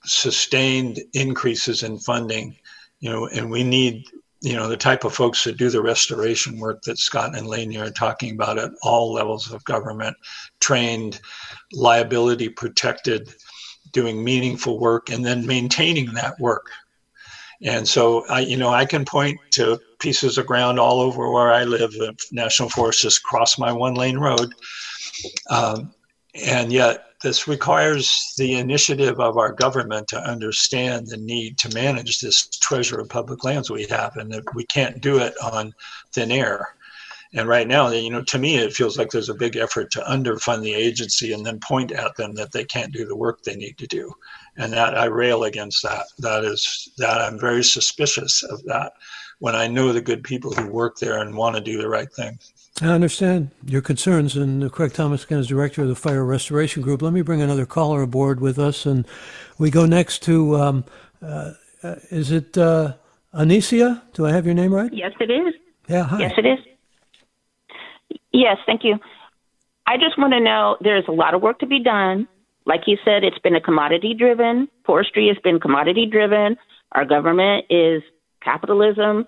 [0.05, 2.57] sustained increases in funding,
[3.01, 4.05] you know, and we need,
[4.43, 7.87] you know, the type of folks that do the restoration work that Scott and Lenya
[7.87, 10.17] are talking about at all levels of government,
[10.61, 11.21] trained,
[11.73, 13.35] liability protected,
[13.93, 16.67] doing meaningful work, and then maintaining that work
[17.65, 21.53] and so I, you know, I can point to pieces of ground all over where
[21.53, 21.93] I live.
[21.93, 24.53] The national forest just cross my one lane road.
[25.49, 25.95] Um,
[26.35, 32.21] and yet this requires the initiative of our government to understand the need to manage
[32.21, 35.73] this treasure of public lands we have and that we can't do it on
[36.13, 36.75] thin air.
[37.35, 40.01] And right now, you know, to me, it feels like there's a big effort to
[40.01, 43.57] underfund the agency and then point at them that they can't do the work they
[43.57, 44.13] need to do.
[44.57, 46.07] And that I rail against that.
[46.19, 48.93] That is that I'm very suspicious of that
[49.39, 52.13] when I know the good people who work there and want to do the right
[52.13, 52.39] thing.
[52.81, 57.03] I understand your concerns, and Craig Thomas again is director of the Fire Restoration Group.
[57.03, 59.07] Let me bring another caller aboard with us, and
[59.59, 60.85] we go next to um,
[61.23, 61.53] uh,
[61.83, 62.95] uh, is it uh,
[63.35, 64.01] Anicia?
[64.15, 64.93] Do I have your name right?
[64.93, 65.55] Yes, it is.
[65.89, 66.21] Yeah, hi.
[66.21, 66.59] Yes, it is.
[68.33, 68.99] Yes, thank you.
[69.87, 72.27] I just want to know there's a lot of work to be done.
[72.65, 74.69] Like you said, it's been a commodity driven.
[74.87, 76.57] Forestry has been commodity driven.
[76.93, 78.03] Our government is
[78.43, 79.27] capitalism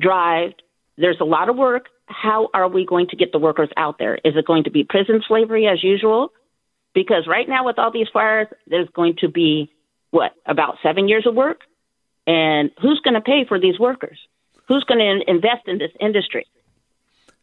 [0.00, 0.52] drive.
[0.96, 1.86] There's a lot of work.
[2.08, 4.16] How are we going to get the workers out there?
[4.16, 6.32] Is it going to be prison slavery as usual?
[6.94, 9.70] Because right now, with all these fires, there's going to be
[10.10, 11.60] what, about seven years of work?
[12.26, 14.18] And who's going to pay for these workers?
[14.66, 16.46] Who's going to invest in this industry?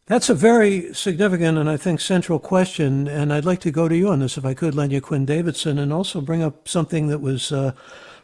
[0.06, 3.96] That's a very significant and I think central question, and I'd like to go to
[3.96, 7.20] you on this, if I could, Lenya Quinn Davidson, and also bring up something that
[7.20, 7.72] was uh,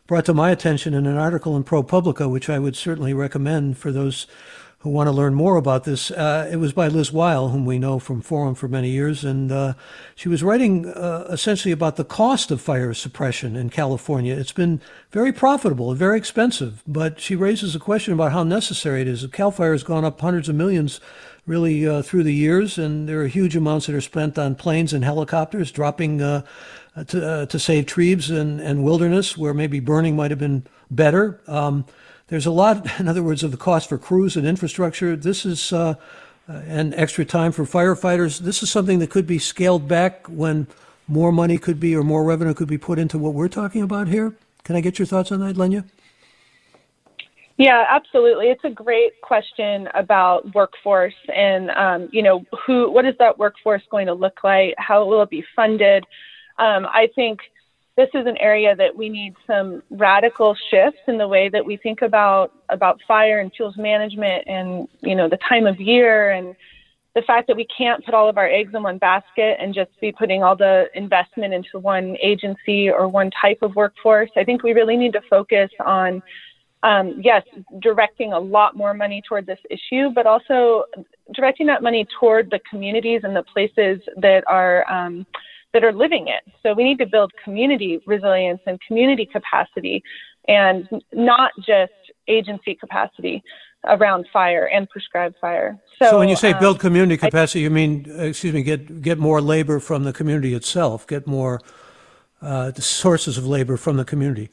[0.07, 3.91] brought to my attention in an article in ProPublica, which I would certainly recommend for
[3.91, 4.29] those
[4.83, 6.11] who want to learn more about this.
[6.11, 9.53] Uh, it was by Liz Weil, whom we know from Forum for many years, and
[9.53, 9.75] uh,
[10.17, 14.35] she was writing uh, essentially about the cost of fire suppression in California.
[14.35, 14.81] It's been
[15.13, 19.25] very profitable and very expensive, but she raises a question about how necessary it is.
[19.33, 21.01] Cal Fire has gone up hundreds of millions
[21.47, 24.93] really uh, through the years, and there are huge amounts that are spent on planes
[24.93, 26.43] and helicopters dropping uh,
[27.07, 31.41] to, uh, to save trees and, and wilderness where maybe burning might have been better.
[31.47, 31.85] Um,
[32.33, 35.15] there's a lot, in other words, of the cost for crews and infrastructure.
[35.15, 35.97] This is uh,
[36.49, 38.39] uh, extra time for firefighters.
[38.39, 40.67] This is something that could be scaled back when
[41.07, 44.09] more money could be or more revenue could be put into what we're talking about
[44.09, 44.35] here.
[44.65, 45.85] Can I get your thoughts on that, Lenya?
[47.59, 48.47] Yeah, absolutely.
[48.47, 53.83] It's a great question about workforce and um, you know who, what is that workforce
[53.91, 54.75] going to look like?
[54.79, 56.05] How will it be funded?
[56.59, 57.41] Um, I think
[58.03, 61.77] this is an area that we need some radical shifts in the way that we
[61.77, 66.57] think about about fire and fuels management and you know the time of year and
[67.15, 69.91] the fact that we can't put all of our eggs in one basket and just
[70.01, 74.31] be putting all the investment into one agency or one type of workforce.
[74.37, 76.23] I think we really need to focus on
[76.83, 77.45] um, yes,
[77.81, 80.85] directing a lot more money toward this issue, but also
[81.33, 85.25] directing that money toward the communities and the places that are um,
[85.73, 86.43] that are living it.
[86.63, 90.03] So we need to build community resilience and community capacity,
[90.49, 91.93] and not just
[92.29, 93.43] agency capacity
[93.85, 95.79] around fire and prescribed fire.
[95.99, 99.03] So, so when you say um, build community capacity, I, you mean excuse me, get
[99.03, 101.61] get more labor from the community itself, get more
[102.41, 104.51] uh, sources of labor from the community.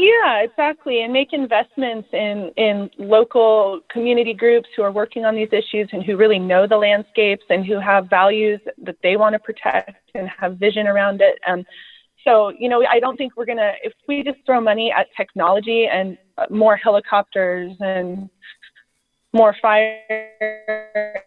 [0.00, 1.02] Yeah, exactly.
[1.02, 6.04] And make investments in, in local community groups who are working on these issues and
[6.04, 10.28] who really know the landscapes and who have values that they want to protect and
[10.28, 11.38] have vision around it.
[11.48, 11.64] Um,
[12.24, 15.08] so, you know, I don't think we're going to, if we just throw money at
[15.16, 16.16] technology and
[16.48, 18.30] more helicopters and
[19.32, 20.00] more fire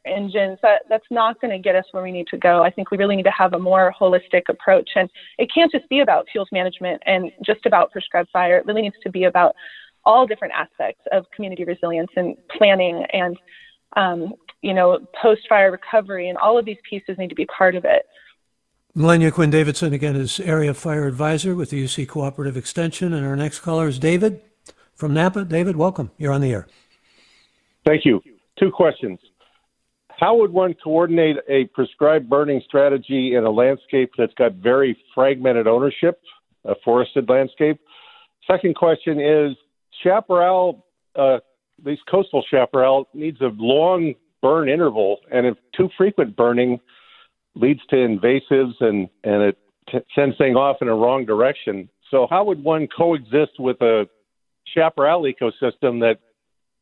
[0.05, 2.63] engines, that, that's not going to get us where we need to go.
[2.63, 4.89] I think we really need to have a more holistic approach.
[4.95, 8.57] And it can't just be about fuels management and just about prescribed fire.
[8.57, 9.55] It really needs to be about
[10.03, 13.37] all different aspects of community resilience and planning and,
[13.95, 16.29] um, you know, post fire recovery.
[16.29, 18.05] And all of these pieces need to be part of it.
[18.95, 23.13] Lenya Quinn Davidson, again, is Area Fire Advisor with the UC Cooperative Extension.
[23.13, 24.41] And our next caller is David
[24.95, 25.45] from Napa.
[25.45, 26.11] David, welcome.
[26.17, 26.67] You're on the air.
[27.85, 28.21] Thank you.
[28.59, 29.19] Two questions.
[30.21, 35.67] How would one coordinate a prescribed burning strategy in a landscape that's got very fragmented
[35.67, 36.21] ownership,
[36.63, 37.79] a forested landscape?
[38.45, 39.57] Second question is
[40.03, 41.39] chaparral, uh,
[41.83, 44.13] these coastal chaparral needs a long
[44.43, 46.79] burn interval, and if too frequent burning
[47.55, 49.57] leads to invasives and, and it
[49.89, 51.89] t- sends things off in a wrong direction.
[52.09, 54.07] So, how would one coexist with a
[54.73, 56.19] chaparral ecosystem that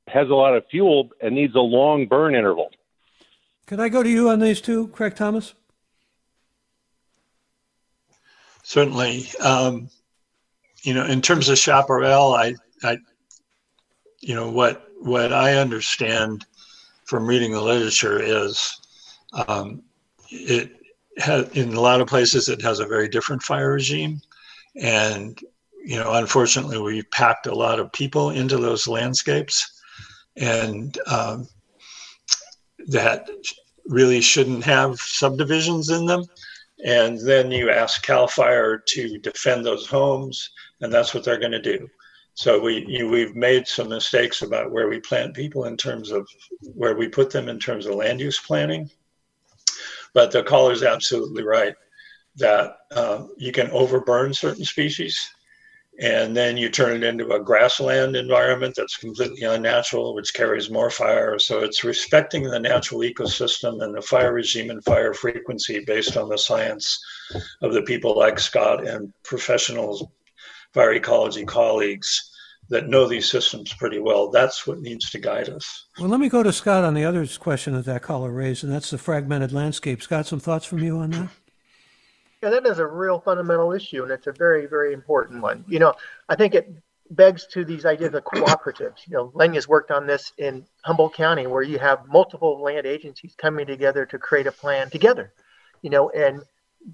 [0.09, 2.71] has a lot of fuel and needs a long burn interval.
[3.67, 5.53] Can I go to you on these two, Craig Thomas?
[8.63, 9.27] Certainly.
[9.39, 9.89] Um,
[10.83, 12.97] you know, in terms of chaparral, I, I,
[14.21, 16.45] you know, what what I understand
[17.05, 18.79] from reading the literature is
[19.47, 19.83] um,
[20.29, 20.71] it
[21.17, 24.21] has in a lot of places it has a very different fire regime,
[24.75, 25.39] and
[25.83, 29.78] you know, unfortunately, we packed a lot of people into those landscapes
[30.39, 31.47] and um,
[32.87, 33.29] that
[33.85, 36.23] really shouldn't have subdivisions in them.
[36.85, 40.49] And then you ask Cal Fire to defend those homes,
[40.81, 41.87] and that's what they're going to do.
[42.35, 46.25] So we you, we've made some mistakes about where we plant people in terms of
[46.73, 48.89] where we put them in terms of land use planning.
[50.13, 51.75] But the caller is absolutely right
[52.37, 55.29] that uh, you can overburn certain species
[55.99, 60.89] and then you turn it into a grassland environment that's completely unnatural, which carries more
[60.89, 61.37] fire.
[61.37, 66.29] So it's respecting the natural ecosystem and the fire regime and fire frequency based on
[66.29, 67.03] the science
[67.61, 70.05] of the people like Scott and professionals,
[70.73, 72.31] fire ecology colleagues
[72.69, 74.29] that know these systems pretty well.
[74.29, 75.87] That's what needs to guide us.
[75.99, 78.71] Well, let me go to Scott on the other question that that caller raised, and
[78.71, 80.01] that's the fragmented landscape.
[80.01, 81.29] Scott, some thoughts from you on that?
[82.41, 85.65] Yeah, that is a real fundamental issue, and it's a very, very important one.
[85.67, 85.93] You know,
[86.29, 86.73] I think it
[87.11, 89.05] begs to these ideas of cooperatives.
[89.07, 93.35] You know, Lenya's worked on this in Humboldt County, where you have multiple land agencies
[93.37, 95.33] coming together to create a plan together.
[95.81, 96.41] You know, and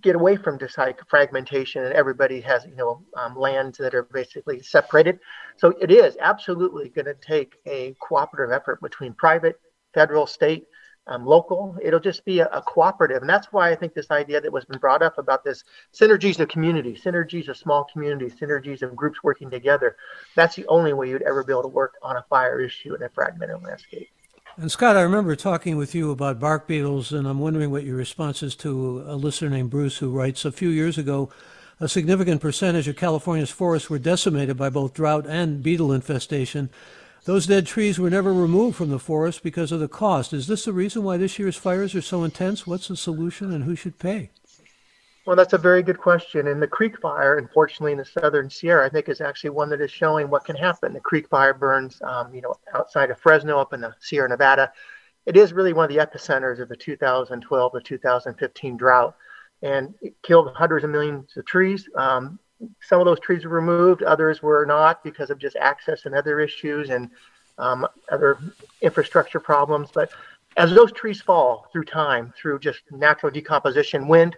[0.01, 4.03] get away from just like fragmentation and everybody has you know um, lands that are
[4.03, 5.19] basically separated.
[5.57, 9.59] So it is absolutely going to take a cooperative effort between private,
[9.93, 10.65] federal, state,
[11.07, 11.77] um, local.
[11.83, 13.21] It'll just be a, a, cooperative.
[13.21, 16.39] And that's why I think this idea that was been brought up about this synergies
[16.39, 19.97] of community, synergies of small communities, synergies of groups working together.
[20.35, 23.03] That's the only way you'd ever be able to work on a fire issue in
[23.03, 24.09] a fragmented landscape.
[24.57, 27.97] And Scott, I remember talking with you about bark beetles, and I'm wondering what your
[27.97, 31.29] response is to a listener named Bruce who writes a few years ago.
[31.81, 36.69] A significant percentage of California's forests were decimated by both drought and beetle infestation.
[37.25, 40.31] Those dead trees were never removed from the forest because of the cost.
[40.31, 42.67] Is this the reason why this year's fires are so intense?
[42.67, 44.29] What's the solution and who should pay?
[45.25, 46.47] Well, that's a very good question.
[46.47, 49.81] And the Creek Fire, unfortunately, in the southern Sierra, I think is actually one that
[49.81, 50.93] is showing what can happen.
[50.93, 54.71] The Creek Fire burns, um, you know, outside of Fresno, up in the Sierra Nevada.
[55.25, 59.15] It is really one of the epicenters of the 2012 to 2015 drought,
[59.63, 61.89] and it killed hundreds of millions of trees.
[61.95, 62.37] Um,
[62.81, 66.39] some of those trees were removed, others were not because of just access and other
[66.39, 67.09] issues and
[67.57, 68.39] um, other
[68.81, 69.89] infrastructure problems.
[69.93, 70.11] But
[70.57, 74.37] as those trees fall through time, through just natural decomposition, wind,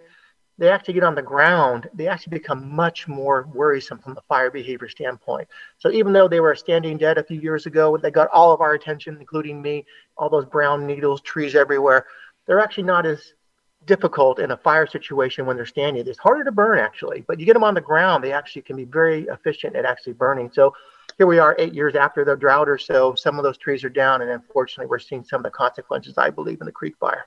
[0.58, 4.50] they actually get on the ground, they actually become much more worrisome from the fire
[4.50, 5.46] behavior standpoint.
[5.78, 8.60] So even though they were standing dead a few years ago, they got all of
[8.60, 12.06] our attention, including me, all those brown needles, trees everywhere.
[12.46, 13.34] They're actually not as
[13.86, 16.06] difficult in a fire situation when they're standing.
[16.06, 18.76] It's harder to burn actually, but you get them on the ground, they actually can
[18.76, 20.50] be very efficient at actually burning.
[20.52, 20.74] So
[21.16, 23.88] here we are eight years after the drought or so, some of those trees are
[23.88, 27.26] down, and unfortunately, we're seeing some of the consequences, I believe, in the creek fire.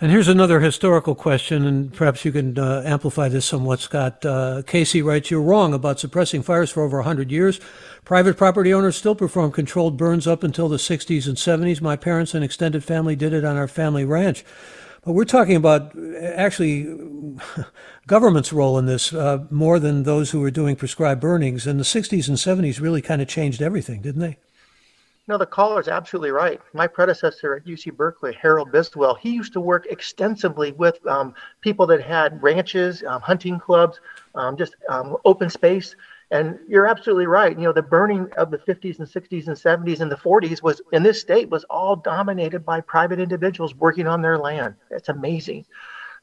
[0.00, 4.26] And here's another historical question, and perhaps you can uh, amplify this somewhat, Scott.
[4.26, 7.60] Uh, Casey writes, You're wrong about suppressing fires for over 100 years.
[8.04, 11.80] Private property owners still perform controlled burns up until the 60s and 70s.
[11.80, 14.44] My parents and extended family did it on our family ranch.
[15.04, 16.96] But we're talking about actually
[18.06, 21.66] government's role in this uh, more than those who were doing prescribed burnings.
[21.66, 24.38] And the 60s and 70s really kind of changed everything, didn't they?
[25.28, 26.60] No, the caller is absolutely right.
[26.72, 31.86] My predecessor at UC Berkeley, Harold Biswell, he used to work extensively with um, people
[31.86, 34.00] that had ranches, um, hunting clubs,
[34.34, 35.94] um, just um, open space.
[36.32, 37.56] And you're absolutely right.
[37.56, 40.80] You know, the burning of the 50s and 60s and 70s and the 40s was
[40.90, 44.74] in this state was all dominated by private individuals working on their land.
[44.90, 45.66] It's amazing.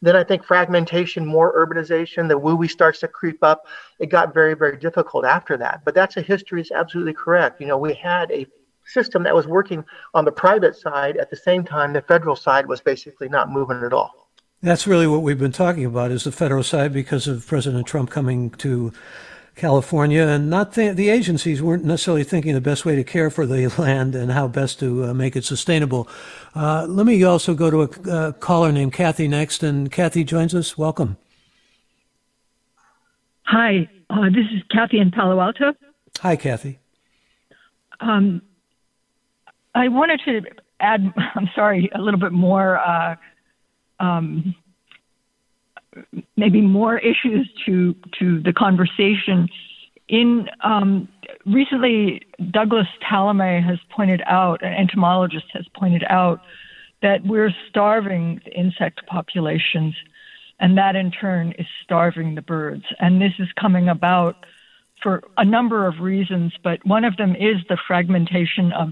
[0.01, 3.67] Then I think fragmentation, more urbanization, the WUI starts to creep up.
[3.99, 5.85] It got very, very difficult after that.
[5.85, 7.61] But that's a history is absolutely correct.
[7.61, 8.47] You know, we had a
[8.85, 9.85] system that was working
[10.15, 13.83] on the private side at the same time the federal side was basically not moving
[13.83, 14.31] at all.
[14.63, 18.09] That's really what we've been talking about is the federal side because of President Trump
[18.09, 18.91] coming to
[19.55, 23.45] California, and not th- the agencies weren't necessarily thinking the best way to care for
[23.45, 26.07] the land and how best to uh, make it sustainable.
[26.55, 30.55] Uh, let me also go to a uh, caller named Kathy next, and Kathy joins
[30.55, 30.77] us.
[30.77, 31.17] Welcome.
[33.43, 35.73] Hi, uh, this is Kathy in Palo Alto.
[36.19, 36.79] Hi, Kathy.
[37.99, 38.41] Um,
[39.73, 40.41] I wanted to
[40.79, 42.77] add, I'm sorry, a little bit more.
[42.77, 43.15] Uh,
[43.99, 44.55] um,
[46.35, 49.47] maybe more issues to to the conversation.
[50.07, 51.07] In um,
[51.45, 56.41] recently, Douglas Tallamy has pointed out, an entomologist has pointed out,
[57.01, 59.95] that we're starving the insect populations,
[60.59, 62.85] and that in turn is starving the birds.
[62.99, 64.45] And this is coming about
[65.01, 68.91] for a number of reasons, but one of them is the fragmentation of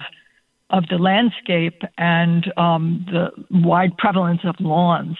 [0.70, 5.18] of the landscape and um, the wide prevalence of lawns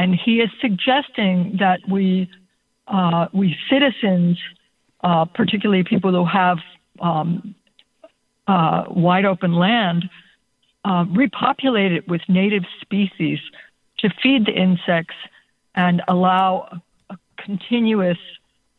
[0.00, 2.30] and he is suggesting that we
[2.88, 4.38] uh, we citizens,
[5.04, 6.58] uh, particularly people who have
[7.00, 7.54] um,
[8.48, 10.08] uh, wide open land,
[10.86, 13.38] uh, repopulate it with native species
[13.98, 15.14] to feed the insects
[15.74, 16.80] and allow
[17.10, 18.18] a continuous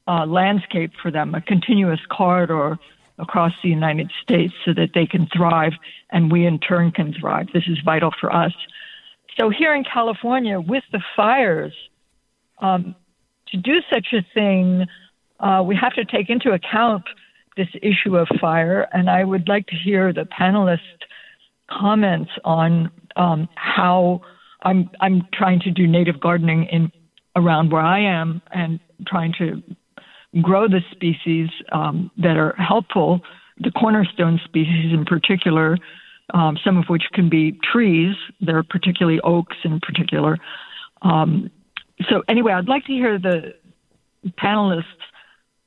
[0.07, 2.79] uh, landscape for them, a continuous corridor
[3.19, 5.73] across the United States so that they can thrive
[6.09, 7.47] and we in turn can thrive.
[7.53, 8.53] This is vital for us.
[9.39, 11.73] So here in California, with the fires,
[12.59, 12.95] um,
[13.47, 14.85] to do such a thing,
[15.39, 17.03] uh, we have to take into account
[17.57, 18.87] this issue of fire.
[18.93, 20.79] And I would like to hear the panelists'
[21.69, 24.21] comments on um, how
[24.63, 26.91] I'm I'm trying to do native gardening in
[27.35, 29.61] around where I am and trying to
[30.41, 33.21] grow the species um, that are helpful,
[33.57, 35.77] the cornerstone species in particular,
[36.33, 38.15] um, some of which can be trees.
[38.39, 40.37] They're particularly oaks in particular.
[41.01, 41.49] Um,
[42.09, 43.53] so anyway, I'd like to hear the
[44.41, 44.83] panelists'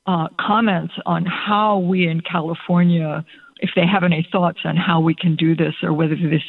[0.07, 3.25] uh, comments on how we in California,
[3.59, 6.43] if they have any thoughts on how we can do this, or whether this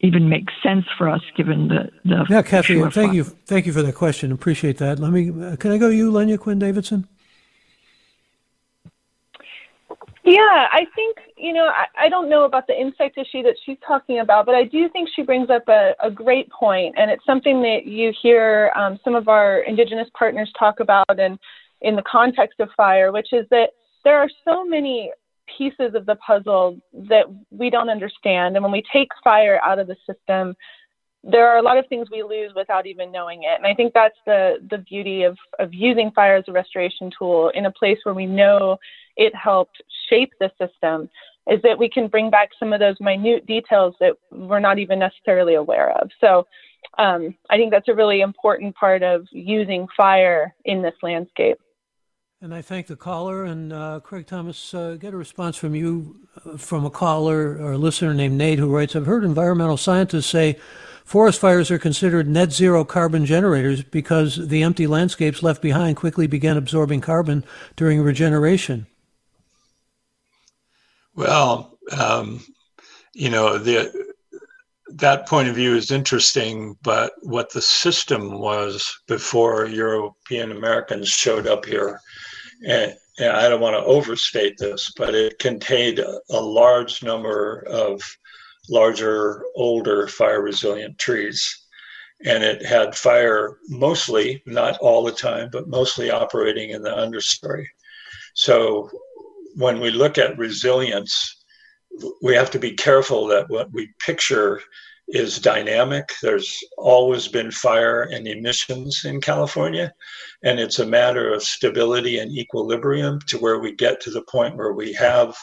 [0.00, 2.26] even makes sense for us given the the.
[2.28, 4.32] Yeah, Kathy, thank you, thank you for that question.
[4.32, 4.98] Appreciate that.
[4.98, 5.30] Let me.
[5.30, 7.06] Uh, can I go to you, Lenya Quinn Davidson?
[10.26, 13.78] Yeah, I think, you know, I, I don't know about the insect issue that she's
[13.86, 17.24] talking about, but I do think she brings up a, a great point, and it's
[17.24, 21.38] something that you hear um, some of our Indigenous partners talk about and
[21.80, 23.68] in the context of fire, which is that
[24.02, 25.12] there are so many
[25.56, 28.56] pieces of the puzzle that we don't understand.
[28.56, 30.56] And when we take fire out of the system,
[31.22, 33.56] there are a lot of things we lose without even knowing it.
[33.56, 37.50] And I think that's the the beauty of of using fire as a restoration tool
[37.54, 38.78] in a place where we know
[39.16, 41.08] it helped shape the system
[41.48, 44.98] is that we can bring back some of those minute details that we're not even
[44.98, 46.10] necessarily aware of.
[46.20, 46.46] So
[46.98, 51.58] um, I think that's a really important part of using fire in this landscape.
[52.42, 54.74] And I thank the caller and uh, Craig Thomas.
[54.74, 58.58] Uh, get a response from you uh, from a caller or a listener named Nate
[58.58, 60.58] who writes I've heard environmental scientists say
[61.06, 66.26] Forest fires are considered net zero carbon generators because the empty landscapes left behind quickly
[66.26, 67.44] began absorbing carbon
[67.76, 68.88] during regeneration.
[71.16, 72.44] Well, um,
[73.14, 73.90] you know, the,
[74.88, 81.46] that point of view is interesting, but what the system was before European Americans showed
[81.46, 82.00] up here,
[82.66, 87.64] and, and I don't want to overstate this, but it contained a, a large number
[87.66, 88.02] of
[88.68, 91.64] larger, older fire resilient trees.
[92.24, 97.66] And it had fire mostly, not all the time, but mostly operating in the understory.
[98.34, 98.90] So
[99.56, 101.42] when we look at resilience,
[102.22, 104.60] we have to be careful that what we picture
[105.08, 106.12] is dynamic.
[106.20, 109.94] There's always been fire and emissions in California,
[110.42, 114.56] and it's a matter of stability and equilibrium to where we get to the point
[114.56, 115.34] where we have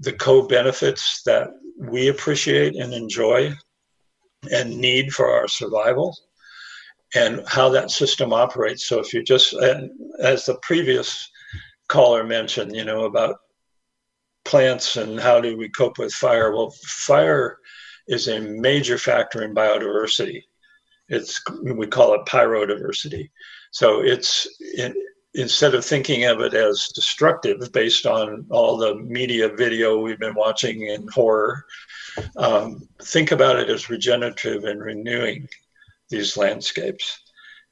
[0.00, 3.52] the co benefits that we appreciate and enjoy
[4.52, 6.16] and need for our survival.
[7.14, 8.88] and how that system operates.
[8.88, 9.54] So if you just,
[10.20, 11.30] as the previous
[11.88, 13.36] caller mentioned, you know, about
[14.44, 16.54] plants and how do we cope with fire?
[16.54, 17.58] Well, fire
[18.08, 20.42] is a major factor in biodiversity.
[21.08, 23.30] It's we call it pyrodiversity.
[23.70, 24.94] So it's it,
[25.34, 30.34] instead of thinking of it as destructive based on all the media video we've been
[30.34, 31.64] watching in horror,
[32.36, 35.48] um, think about it as regenerative and renewing
[36.08, 37.25] these landscapes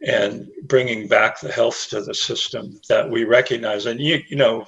[0.06, 3.86] and bringing back the health to the system that we recognize.
[3.86, 4.66] And you, you know,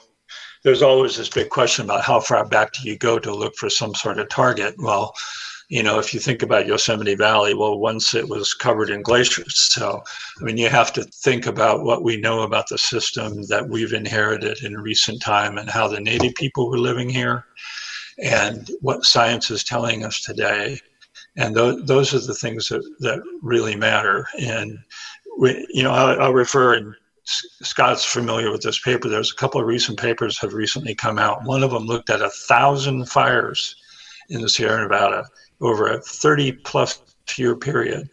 [0.64, 3.70] there's always this big question about how far back do you go to look for
[3.70, 4.74] some sort of target.
[4.78, 5.14] Well,
[5.68, 9.72] you know, if you think about Yosemite Valley, well, once it was covered in glaciers.
[9.72, 10.00] So,
[10.40, 13.92] I mean, you have to think about what we know about the system that we've
[13.92, 17.44] inherited in recent time and how the native people were living here
[18.22, 20.78] and what science is telling us today.
[21.36, 24.26] And th- those are the things that, that really matter.
[24.40, 24.78] And,
[25.38, 29.08] we, you know, I'll, I'll refer, and Scott's familiar with this paper.
[29.08, 31.44] There's a couple of recent papers have recently come out.
[31.44, 33.76] One of them looked at a thousand fires
[34.28, 35.24] in the Sierra Nevada
[35.60, 37.00] over a 30 plus
[37.36, 38.08] year period.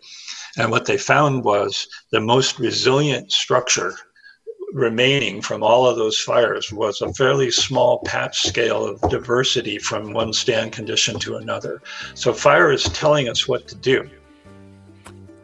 [0.57, 3.95] And what they found was the most resilient structure
[4.73, 10.13] remaining from all of those fires was a fairly small patch scale of diversity from
[10.13, 11.81] one stand condition to another.
[12.15, 14.09] So fire is telling us what to do.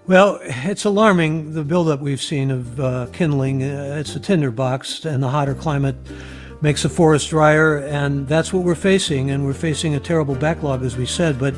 [0.10, 3.62] Well, it's alarming the buildup we've seen of uh, kindling.
[3.62, 5.98] Uh, it's a tinderbox, and the hotter climate
[6.62, 9.30] makes the forest drier, and that's what we're facing.
[9.30, 11.38] And we're facing a terrible backlog, as we said.
[11.38, 11.54] But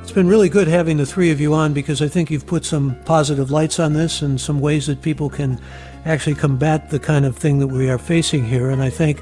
[0.00, 2.64] it's been really good having the three of you on because I think you've put
[2.64, 5.60] some positive lights on this and some ways that people can
[6.04, 8.70] actually combat the kind of thing that we are facing here.
[8.70, 9.20] And I thank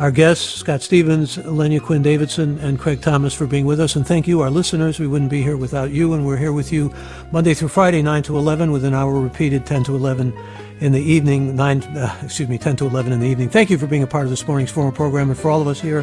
[0.00, 3.96] our guests, Scott Stephens, Lenya Quinn Davidson, and Craig Thomas, for being with us.
[3.96, 4.98] And thank you, our listeners.
[4.98, 6.14] We wouldn't be here without you.
[6.14, 6.90] And we're here with you
[7.32, 10.32] Monday through Friday, 9 to 11, with an hour repeated 10 to 11
[10.80, 13.50] in the evening, 9, uh, excuse me, 10 to 11 in the evening.
[13.50, 15.28] Thank you for being a part of this morning's forum program.
[15.28, 16.02] And for all of us here,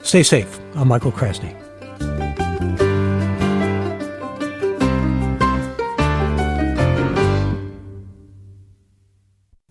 [0.00, 0.58] stay safe.
[0.74, 1.54] I'm Michael Krasny.